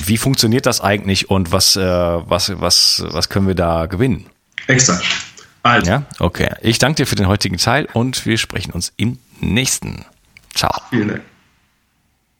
wie 0.04 0.16
funktioniert 0.16 0.66
das 0.66 0.80
eigentlich 0.80 1.30
und 1.30 1.52
was, 1.52 1.76
äh, 1.76 1.82
was, 1.82 2.52
was, 2.60 3.04
was 3.06 3.28
können 3.28 3.46
wir 3.46 3.54
da 3.54 3.86
gewinnen? 3.86 4.26
Exakt. 4.66 5.04
Also. 5.62 5.90
Ja, 5.90 6.02
okay. 6.18 6.48
Ich 6.62 6.78
danke 6.78 7.02
dir 7.02 7.06
für 7.06 7.16
den 7.16 7.28
heutigen 7.28 7.58
Teil 7.58 7.86
und 7.92 8.24
wir 8.24 8.38
sprechen 8.38 8.72
uns 8.72 8.92
im 8.96 9.18
nächsten. 9.40 10.06
Ciao. 10.54 10.72
Vielen 10.90 11.08
Dank. 11.08 11.22